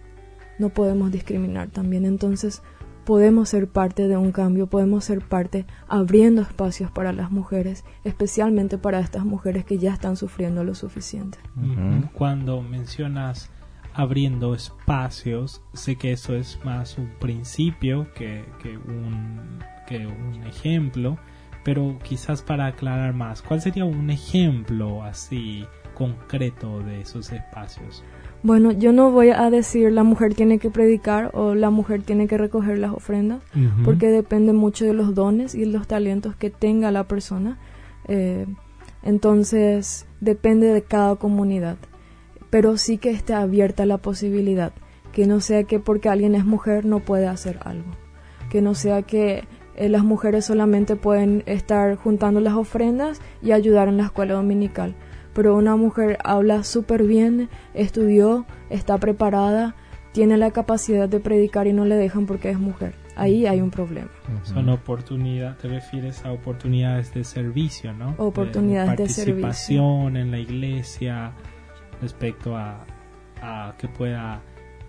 No 0.58 0.70
podemos 0.70 1.12
discriminar 1.12 1.68
también. 1.68 2.06
Entonces 2.06 2.62
podemos 3.10 3.48
ser 3.48 3.66
parte 3.66 4.06
de 4.06 4.16
un 4.16 4.30
cambio, 4.30 4.68
podemos 4.68 5.04
ser 5.04 5.18
parte 5.20 5.66
abriendo 5.88 6.42
espacios 6.42 6.92
para 6.92 7.12
las 7.12 7.32
mujeres, 7.32 7.84
especialmente 8.04 8.78
para 8.78 9.00
estas 9.00 9.24
mujeres 9.24 9.64
que 9.64 9.78
ya 9.78 9.92
están 9.92 10.14
sufriendo 10.14 10.62
lo 10.62 10.76
suficiente. 10.76 11.36
Cuando 12.12 12.62
mencionas 12.62 13.50
abriendo 13.94 14.54
espacios, 14.54 15.60
sé 15.72 15.96
que 15.96 16.12
eso 16.12 16.36
es 16.36 16.60
más 16.64 16.98
un 16.98 17.10
principio 17.18 18.06
que, 18.14 18.44
que, 18.62 18.76
un, 18.76 19.58
que 19.88 20.06
un 20.06 20.44
ejemplo, 20.46 21.18
pero 21.64 21.98
quizás 22.04 22.42
para 22.42 22.66
aclarar 22.66 23.12
más, 23.12 23.42
¿cuál 23.42 23.60
sería 23.60 23.86
un 23.86 24.10
ejemplo 24.10 25.02
así 25.02 25.66
concreto 25.94 26.78
de 26.78 27.00
esos 27.00 27.32
espacios? 27.32 28.04
Bueno, 28.42 28.72
yo 28.72 28.92
no 28.92 29.10
voy 29.10 29.30
a 29.30 29.50
decir 29.50 29.92
la 29.92 30.02
mujer 30.02 30.34
tiene 30.34 30.58
que 30.58 30.70
predicar 30.70 31.30
o 31.34 31.54
la 31.54 31.68
mujer 31.68 32.02
tiene 32.02 32.26
que 32.26 32.38
recoger 32.38 32.78
las 32.78 32.92
ofrendas, 32.92 33.42
porque 33.84 34.08
depende 34.08 34.54
mucho 34.54 34.86
de 34.86 34.94
los 34.94 35.14
dones 35.14 35.54
y 35.54 35.66
los 35.66 35.86
talentos 35.86 36.36
que 36.36 36.48
tenga 36.48 36.90
la 36.90 37.04
persona. 37.04 37.58
Eh, 38.08 38.46
entonces, 39.02 40.06
depende 40.20 40.68
de 40.68 40.82
cada 40.82 41.16
comunidad, 41.16 41.76
pero 42.48 42.78
sí 42.78 42.96
que 42.96 43.10
esté 43.10 43.34
abierta 43.34 43.84
la 43.84 43.98
posibilidad, 43.98 44.72
que 45.12 45.26
no 45.26 45.40
sea 45.40 45.64
que 45.64 45.78
porque 45.78 46.08
alguien 46.08 46.34
es 46.34 46.46
mujer 46.46 46.86
no 46.86 47.00
puede 47.00 47.26
hacer 47.26 47.58
algo, 47.62 47.90
que 48.48 48.62
no 48.62 48.74
sea 48.74 49.02
que 49.02 49.44
eh, 49.76 49.90
las 49.90 50.02
mujeres 50.02 50.46
solamente 50.46 50.96
pueden 50.96 51.42
estar 51.44 51.96
juntando 51.96 52.40
las 52.40 52.54
ofrendas 52.54 53.20
y 53.42 53.52
ayudar 53.52 53.88
en 53.88 53.98
la 53.98 54.04
escuela 54.04 54.34
dominical 54.34 54.94
pero 55.34 55.56
una 55.56 55.76
mujer 55.76 56.18
habla 56.24 56.64
súper 56.64 57.04
bien, 57.04 57.48
estudió, 57.74 58.46
está 58.68 58.98
preparada, 58.98 59.74
tiene 60.12 60.36
la 60.36 60.50
capacidad 60.50 61.08
de 61.08 61.20
predicar 61.20 61.66
y 61.66 61.72
no 61.72 61.84
le 61.84 61.96
dejan 61.96 62.26
porque 62.26 62.50
es 62.50 62.58
mujer. 62.58 62.94
Ahí 63.16 63.46
hay 63.46 63.60
un 63.60 63.70
problema. 63.70 64.10
Son 64.44 64.68
oportunidades, 64.68 65.58
te 65.58 65.68
refieres 65.68 66.24
a 66.24 66.32
oportunidades 66.32 67.12
de 67.12 67.24
servicio, 67.24 67.92
¿no? 67.92 68.14
Oportunidades 68.18 68.96
de, 68.96 68.96
participación 68.96 70.16
en 70.16 70.30
la 70.30 70.38
iglesia 70.38 71.32
respecto 72.00 72.56
a, 72.56 72.84
a 73.42 73.74
que 73.78 73.88
pueda 73.88 74.40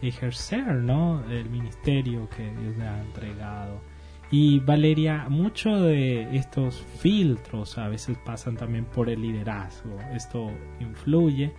ejercer, 0.01 0.75
¿no? 0.75 1.23
El 1.29 1.49
ministerio 1.49 2.29
que 2.29 2.43
Dios 2.43 2.77
le 2.77 2.87
ha 2.87 3.01
entregado. 3.01 3.81
Y 4.31 4.59
Valeria, 4.59 5.27
mucho 5.27 5.75
de 5.81 6.37
estos 6.37 6.81
filtros 6.99 7.77
a 7.77 7.89
veces 7.89 8.17
pasan 8.25 8.55
también 8.55 8.85
por 8.85 9.09
el 9.09 9.21
liderazgo. 9.21 9.97
Esto 10.13 10.49
influye 10.79 11.51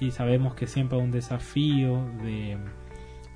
y 0.00 0.10
sabemos 0.10 0.56
que 0.56 0.66
siempre 0.66 0.98
un 0.98 1.12
desafío 1.12 2.04
de 2.24 2.58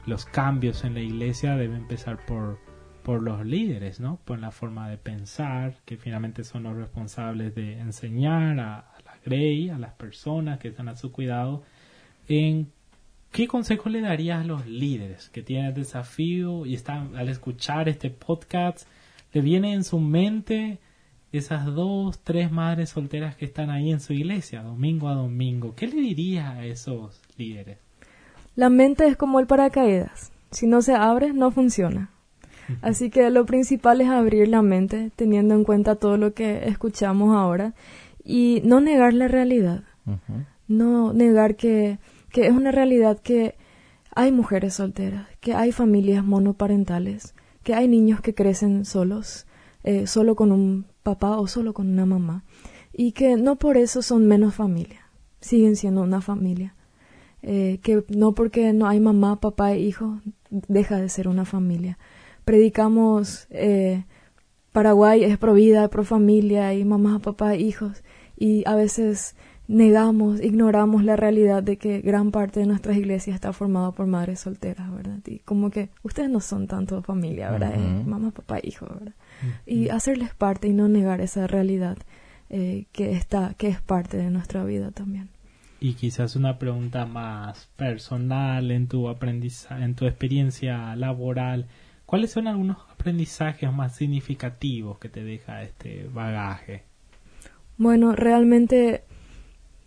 los 0.05 0.25
cambios 0.25 0.83
en 0.83 0.95
la 0.95 1.01
iglesia 1.01 1.57
debe 1.57 1.77
empezar 1.77 2.27
por, 2.27 2.59
por 3.05 3.23
los 3.23 3.47
líderes, 3.47 4.01
¿no? 4.01 4.19
Por 4.25 4.41
la 4.41 4.51
forma 4.51 4.91
de 4.91 4.99
pensar, 4.99 5.77
que 5.85 5.97
finalmente 5.97 6.43
son 6.43 6.65
los 6.65 6.77
responsables 6.77 7.55
de 7.55 7.79
enseñar 7.79 8.59
a, 8.59 8.81
a 8.81 9.01
la 9.05 9.17
Grey, 9.25 9.69
a 9.69 9.79
las 9.79 9.93
personas 9.93 10.59
que 10.59 10.69
están 10.69 10.89
a 10.89 10.97
su 10.97 11.13
cuidado, 11.13 11.63
en 12.27 12.73
¿Qué 13.33 13.49
consejo 13.49 13.89
le 13.89 14.03
darías 14.03 14.43
a 14.43 14.47
los 14.47 14.67
líderes 14.67 15.31
que 15.31 15.41
tienen 15.41 15.69
el 15.69 15.75
desafío 15.75 16.67
y 16.67 16.75
están 16.75 17.17
al 17.17 17.31
escuchar 17.31 17.89
este 17.89 18.11
podcast, 18.11 18.87
le 19.33 19.41
viene 19.41 19.73
en 19.73 19.85
su 19.85 19.99
mente 20.01 20.81
esas 21.33 21.65
dos, 21.65 22.19
tres 22.23 22.53
madres 22.53 22.91
solteras 22.91 23.35
que 23.35 23.47
están 23.47 23.71
ahí 23.71 23.91
en 23.91 24.01
su 24.01 24.13
iglesia, 24.13 24.63
domingo 24.63 25.09
a 25.09 25.15
domingo? 25.15 25.75
¿Qué 25.75 25.87
le 25.87 25.95
dirías 25.95 26.47
a 26.47 26.67
esos 26.67 27.23
líderes? 27.39 27.79
La 28.55 28.69
mente 28.69 29.07
es 29.07 29.17
como 29.17 29.41
el 29.41 29.47
paracaídas. 29.47 30.31
Si 30.51 30.67
no 30.67 30.83
se 30.83 30.93
abre, 30.93 31.33
no 31.33 31.51
funciona. 31.51 32.11
Así 32.83 33.09
que 33.09 33.31
lo 33.31 33.47
principal 33.47 34.03
es 34.03 34.09
abrir 34.09 34.49
la 34.49 34.61
mente, 34.61 35.11
teniendo 35.17 35.55
en 35.55 35.65
cuenta 35.65 35.97
todo 35.97 36.19
lo 36.19 36.35
que 36.35 36.69
escuchamos 36.69 37.35
ahora, 37.35 37.73
y 38.23 38.61
no 38.63 38.83
negar 38.83 39.15
la 39.15 39.27
realidad. 39.27 39.85
No 40.69 41.15
negar 41.15 41.57
que 41.57 41.99
que 42.33 42.47
es 42.47 42.53
una 42.53 42.73
realidad 42.73 43.21
que 43.21 43.55
hay 44.15 44.33
mujeres 44.33 44.75
solteras, 44.75 45.29
que 45.41 45.55
hay 45.55 45.73
familias 45.73 46.25
monoparentales, 46.25 47.35
que 47.63 47.75
hay 47.75 47.89
niños 47.89 48.21
que 48.21 48.35
crecen 48.35 48.85
solos, 48.85 49.47
eh, 49.85 50.07
solo 50.07 50.35
con 50.35 50.53
un 50.53 50.87
papá 51.03 51.39
o 51.39 51.47
solo 51.47 51.75
con 51.75 51.89
una 51.89 52.07
mamá, 52.07 52.45
y 52.93 53.13
que 53.13 53.37
no 53.37 53.57
por 53.57 53.77
eso 53.77 54.03
son 54.03 54.27
menos 54.27 54.55
familia, 54.55 55.09
siguen 55.41 55.77
siendo 55.77 56.03
una 56.03 56.21
familia. 56.21 56.75
Eh, 57.45 57.81
que 57.83 58.05
no 58.09 58.35
porque 58.35 58.73
no 58.73 58.87
hay 58.87 59.01
mamá, 59.01 59.41
papá 59.41 59.73
e 59.73 59.81
hijo, 59.81 60.21
deja 60.51 60.99
de 60.99 61.09
ser 61.09 61.27
una 61.27 61.45
familia. 61.45 61.99
Predicamos 62.45 63.49
eh, 63.51 64.05
Paraguay 64.73 65.25
es 65.25 65.37
pro 65.39 65.53
vida, 65.53 65.89
pro 65.89 66.03
familia 66.03 66.73
y 66.73 66.85
mamá, 66.85 67.19
papá, 67.19 67.55
e 67.55 67.61
hijos, 67.61 68.03
y 68.39 68.63
a 68.67 68.75
veces 68.75 69.37
negamos, 69.69 70.43
ignoramos 70.43 71.05
la 71.05 71.17
realidad 71.17 71.63
de 71.63 71.77
que 71.77 72.01
gran 72.01 72.31
parte 72.31 72.61
de 72.61 72.67
nuestras 72.67 72.97
iglesias 72.97 73.35
está 73.35 73.53
formada 73.53 73.93
por 73.93 74.07
madres 74.07 74.41
solteras, 74.41 74.93
¿verdad? 74.93 75.21
Y 75.27 75.39
como 75.41 75.71
que 75.71 75.91
ustedes 76.03 76.31
no 76.31 76.41
son 76.41 76.67
tanto 76.67 77.03
familia, 77.03 77.51
¿verdad? 77.51 77.77
mamá, 78.05 78.31
papá, 78.31 78.59
hijo, 78.63 78.87
¿verdad? 78.87 79.15
Y 79.67 79.89
hacerles 79.89 80.35
parte 80.35 80.69
y 80.69 80.73
no 80.73 80.89
negar 80.89 81.21
esa 81.21 81.47
realidad 81.47 81.97
eh, 82.51 82.87
que 82.93 83.13
está, 83.13 83.55
que 83.55 83.69
es 83.69 83.81
parte 83.81 84.17
de 84.17 84.31
nuestra 84.31 84.65
vida 84.65 84.91
también. 84.91 85.29
Y 85.81 85.95
quizás 85.95 86.37
una 86.37 86.59
pregunta 86.59 87.07
más 87.07 87.69
personal 87.77 88.71
en 88.71 88.87
tu 88.87 89.09
aprendizaje, 89.09 89.83
en 89.83 89.95
tu 89.95 90.07
experiencia 90.07 90.95
laboral. 90.95 91.67
¿Cuáles 92.07 92.31
son 92.31 92.47
algunos 92.47 92.77
aprendizajes 92.93 93.73
más 93.73 93.97
significativos 93.97 94.99
que 94.99 95.09
te 95.09 95.25
deja 95.25 95.63
este 95.63 96.09
bagaje? 96.13 96.85
Bueno, 97.79 98.15
realmente 98.15 99.03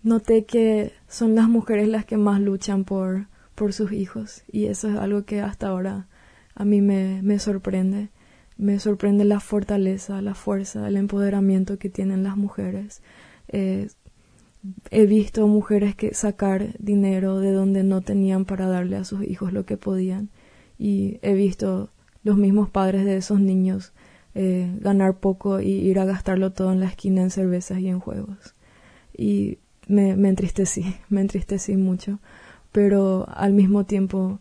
noté 0.06 0.46
que 0.46 0.94
son 1.10 1.36
las 1.36 1.50
mujeres 1.50 1.90
las 1.90 2.06
que 2.06 2.16
más 2.16 2.40
luchan 2.40 2.86
por, 2.86 3.26
por 3.56 3.74
sus 3.74 3.92
hijos 3.92 4.44
y 4.50 4.68
eso 4.68 4.88
es 4.88 4.96
algo 4.96 5.26
que 5.26 5.42
hasta 5.42 5.68
ahora 5.68 6.08
a 6.54 6.64
mí 6.64 6.80
me, 6.80 7.22
me 7.22 7.40
sorprende. 7.40 8.10
Me 8.58 8.80
sorprende 8.80 9.26
la 9.26 9.42
fortaleza, 9.42 10.22
la 10.22 10.34
fuerza, 10.34 10.88
el 10.88 10.96
empoderamiento 10.96 11.78
que 11.78 11.90
tienen 11.90 12.24
las 12.24 12.38
mujeres. 12.38 13.02
Eh, 13.50 13.90
he 14.92 15.06
visto 15.06 15.46
mujeres 15.48 15.96
que 15.96 16.14
sacar 16.14 16.78
dinero 16.80 17.42
de 17.42 17.52
donde 17.52 17.84
no 17.84 18.00
tenían 18.00 18.46
para 18.46 18.68
darle 18.68 18.96
a 18.96 19.04
sus 19.04 19.24
hijos 19.24 19.52
lo 19.52 19.66
que 19.66 19.76
podían 19.76 20.30
y 20.80 21.20
he 21.22 21.34
visto 21.34 21.92
los 22.24 22.38
mismos 22.38 22.70
padres 22.70 23.06
de 23.06 23.18
esos 23.18 23.40
niños 23.40 23.94
eh, 24.34 24.74
ganar 24.80 25.20
poco 25.20 25.60
y 25.60 25.72
ir 25.72 26.00
a 26.00 26.06
gastarlo 26.06 26.52
todo 26.54 26.72
en 26.72 26.80
la 26.80 26.88
esquina 26.88 27.22
en 27.22 27.32
cervezas 27.32 27.80
y 27.80 27.90
en 27.90 28.00
juegos. 28.00 28.56
Y 29.16 29.60
me, 29.88 30.16
me 30.16 30.30
entristecí, 30.30 30.96
me 31.10 31.22
entristecí 31.22 31.76
mucho, 31.76 32.20
pero 32.72 33.28
al 33.34 33.54
mismo 33.54 33.86
tiempo 33.86 34.40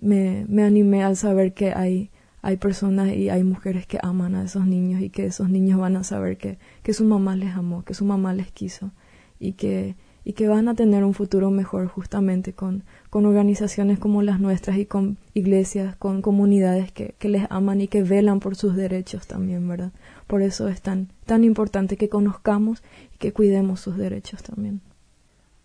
me, 0.00 0.44
me 0.48 0.64
animé 0.64 1.02
al 1.02 1.16
saber 1.16 1.54
que 1.54 1.72
hay, 1.72 2.10
hay 2.42 2.56
personas 2.56 3.08
y 3.14 3.28
hay 3.28 3.44
mujeres 3.44 3.86
que 3.86 3.98
aman 4.02 4.34
a 4.34 4.44
esos 4.44 4.66
niños 4.66 5.00
y 5.00 5.10
que 5.10 5.26
esos 5.26 5.48
niños 5.48 5.80
van 5.80 5.96
a 5.96 6.04
saber 6.04 6.36
que, 6.36 6.58
que 6.82 6.92
su 6.92 7.04
mamá 7.04 7.36
les 7.36 7.54
amó, 7.54 7.84
que 7.84 7.94
su 7.94 8.04
mamá 8.04 8.34
les 8.34 8.50
quiso 8.50 8.90
y 9.38 9.52
que, 9.52 9.96
y 10.24 10.32
que 10.32 10.48
van 10.48 10.68
a 10.68 10.74
tener 10.74 11.04
un 11.04 11.14
futuro 11.14 11.50
mejor 11.50 11.86
justamente 11.86 12.52
con, 12.52 12.82
con 13.10 13.26
organizaciones 13.26 13.98
como 13.98 14.22
las 14.22 14.40
nuestras 14.40 14.76
y 14.78 14.86
con 14.86 15.18
iglesias, 15.34 15.96
con 15.96 16.22
comunidades 16.22 16.90
que, 16.92 17.14
que 17.18 17.28
les 17.28 17.46
aman 17.50 17.80
y 17.80 17.88
que 17.88 18.02
velan 18.02 18.40
por 18.40 18.56
sus 18.56 18.74
derechos 18.76 19.26
también, 19.26 19.68
¿verdad? 19.68 19.92
Por 20.26 20.42
eso 20.42 20.68
es 20.68 20.82
tan, 20.82 21.08
tan 21.24 21.44
importante 21.44 21.96
que 21.96 22.08
conozcamos 22.08 22.82
y 23.14 23.18
que 23.18 23.32
cuidemos 23.32 23.80
sus 23.80 23.96
derechos 23.96 24.42
también. 24.42 24.80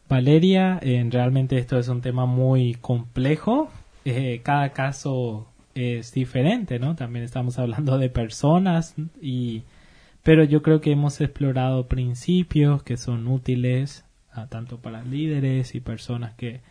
Valeria, 0.08 0.80
realmente 1.10 1.58
esto 1.58 1.80
es 1.80 1.88
un 1.88 2.02
tema 2.02 2.26
muy 2.26 2.76
complejo. 2.76 3.70
Eh, 4.04 4.42
cada 4.44 4.72
caso 4.72 5.48
es 5.74 6.12
diferente, 6.12 6.80
¿no? 6.80 6.96
También 6.96 7.24
estamos 7.24 7.58
hablando 7.60 7.98
de 7.98 8.10
personas 8.10 8.94
y 9.22 9.64
pero 10.24 10.44
yo 10.44 10.62
creo 10.62 10.82
que 10.82 10.92
hemos 10.92 11.20
explorado 11.22 11.88
principios 11.88 12.84
que 12.84 12.98
son 12.98 13.28
útiles 13.28 14.06
tanto 14.50 14.78
para 14.80 15.04
líderes 15.04 15.76
y 15.76 15.80
personas 15.80 16.34
que 16.36 16.62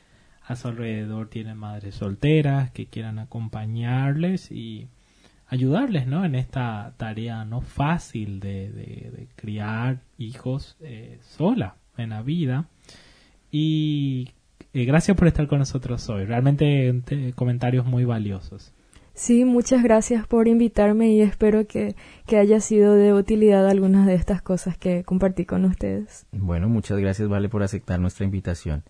a 0.47 0.57
su 0.57 0.69
alrededor 0.69 1.29
tienen 1.29 1.59
madres 1.59 1.97
solteras 1.97 2.71
que 2.71 2.87
quieran 2.87 3.19
acompañarles 3.19 4.51
y 4.51 4.89
ayudarles 5.51 6.07
¿no? 6.07 6.25
en 6.25 6.37
esta 6.37 6.95
tarea 6.97 7.45
no 7.45 7.61
fácil 7.61 8.41
de, 8.41 9.29
criar 9.35 10.01
hijos 10.17 10.77
eh, 10.81 11.19
sola 11.21 11.75
en 11.97 12.11
la 12.11 12.23
vida. 12.23 12.69
Y 13.51 14.31
eh, 14.73 14.85
gracias 14.85 15.17
por 15.17 15.27
estar 15.27 15.49
con 15.49 15.59
nosotros 15.59 16.09
hoy. 16.09 16.25
Realmente 16.25 17.03
comentarios 17.35 17.85
muy 17.85 18.05
valiosos. 18.05 18.73
Sí, 19.13 19.45
muchas 19.45 19.83
gracias 19.83 20.27
por 20.27 20.47
invitarme 20.47 21.11
y 21.11 21.21
espero 21.21 21.67
que, 21.67 21.97
que, 22.27 22.39
haya 22.39 22.61
sido 22.61 22.95
de 22.95 23.13
utilidad 23.13 23.69
algunas 23.69 24.07
de 24.07 24.15
estas 24.15 24.41
cosas 24.41 24.79
que 24.79 25.03
compartí 25.03 25.45
con 25.45 25.65
ustedes. 25.65 26.27
Bueno, 26.33 26.69
muchas 26.69 26.99
gracias, 26.99 27.29
Vale, 27.29 27.49
por 27.49 27.63
aceptar 27.63 28.01
nuestra 28.01 28.25
invitación. 28.25 28.85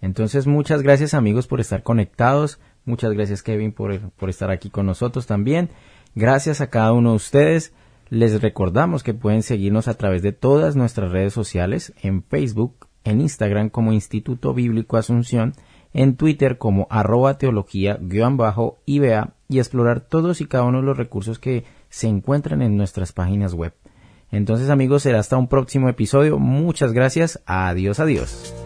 Entonces, 0.00 0.46
muchas 0.46 0.82
gracias 0.82 1.14
amigos 1.14 1.46
por 1.46 1.58
estar 1.58 1.82
conectados. 1.82 2.60
Muchas 2.84 3.12
gracias, 3.12 3.42
Kevin, 3.42 3.72
por, 3.72 4.10
por 4.10 4.28
estar 4.28 4.50
aquí 4.50 4.68
con 4.68 4.86
nosotros 4.86 5.26
también. 5.26 5.70
Gracias 6.14 6.60
a 6.60 6.68
cada 6.68 6.92
uno 6.92 7.10
de 7.10 7.16
ustedes. 7.16 7.72
Les 8.08 8.42
recordamos 8.42 9.02
que 9.02 9.14
pueden 9.14 9.42
seguirnos 9.42 9.88
a 9.88 9.94
través 9.94 10.22
de 10.22 10.32
todas 10.32 10.76
nuestras 10.76 11.10
redes 11.10 11.32
sociales, 11.32 11.94
en 12.02 12.22
Facebook, 12.22 12.88
en 13.04 13.20
Instagram 13.20 13.70
como 13.70 13.92
Instituto 13.92 14.52
Bíblico 14.52 14.96
Asunción, 14.96 15.54
en 15.94 16.16
Twitter 16.16 16.58
como 16.58 16.86
arroba 16.90 17.38
teología-iba 17.38 19.34
y 19.48 19.58
explorar 19.58 20.00
todos 20.00 20.40
y 20.40 20.46
cada 20.46 20.64
uno 20.64 20.78
de 20.80 20.84
los 20.84 20.96
recursos 20.96 21.38
que 21.38 21.64
se 21.88 22.08
encuentran 22.08 22.62
en 22.62 22.76
nuestras 22.76 23.12
páginas 23.12 23.54
web. 23.54 23.74
Entonces 24.30 24.70
amigos, 24.70 25.02
será 25.02 25.20
hasta 25.20 25.36
un 25.36 25.48
próximo 25.48 25.88
episodio. 25.88 26.38
Muchas 26.38 26.92
gracias. 26.92 27.42
Adiós, 27.46 28.00
adiós. 28.00 28.61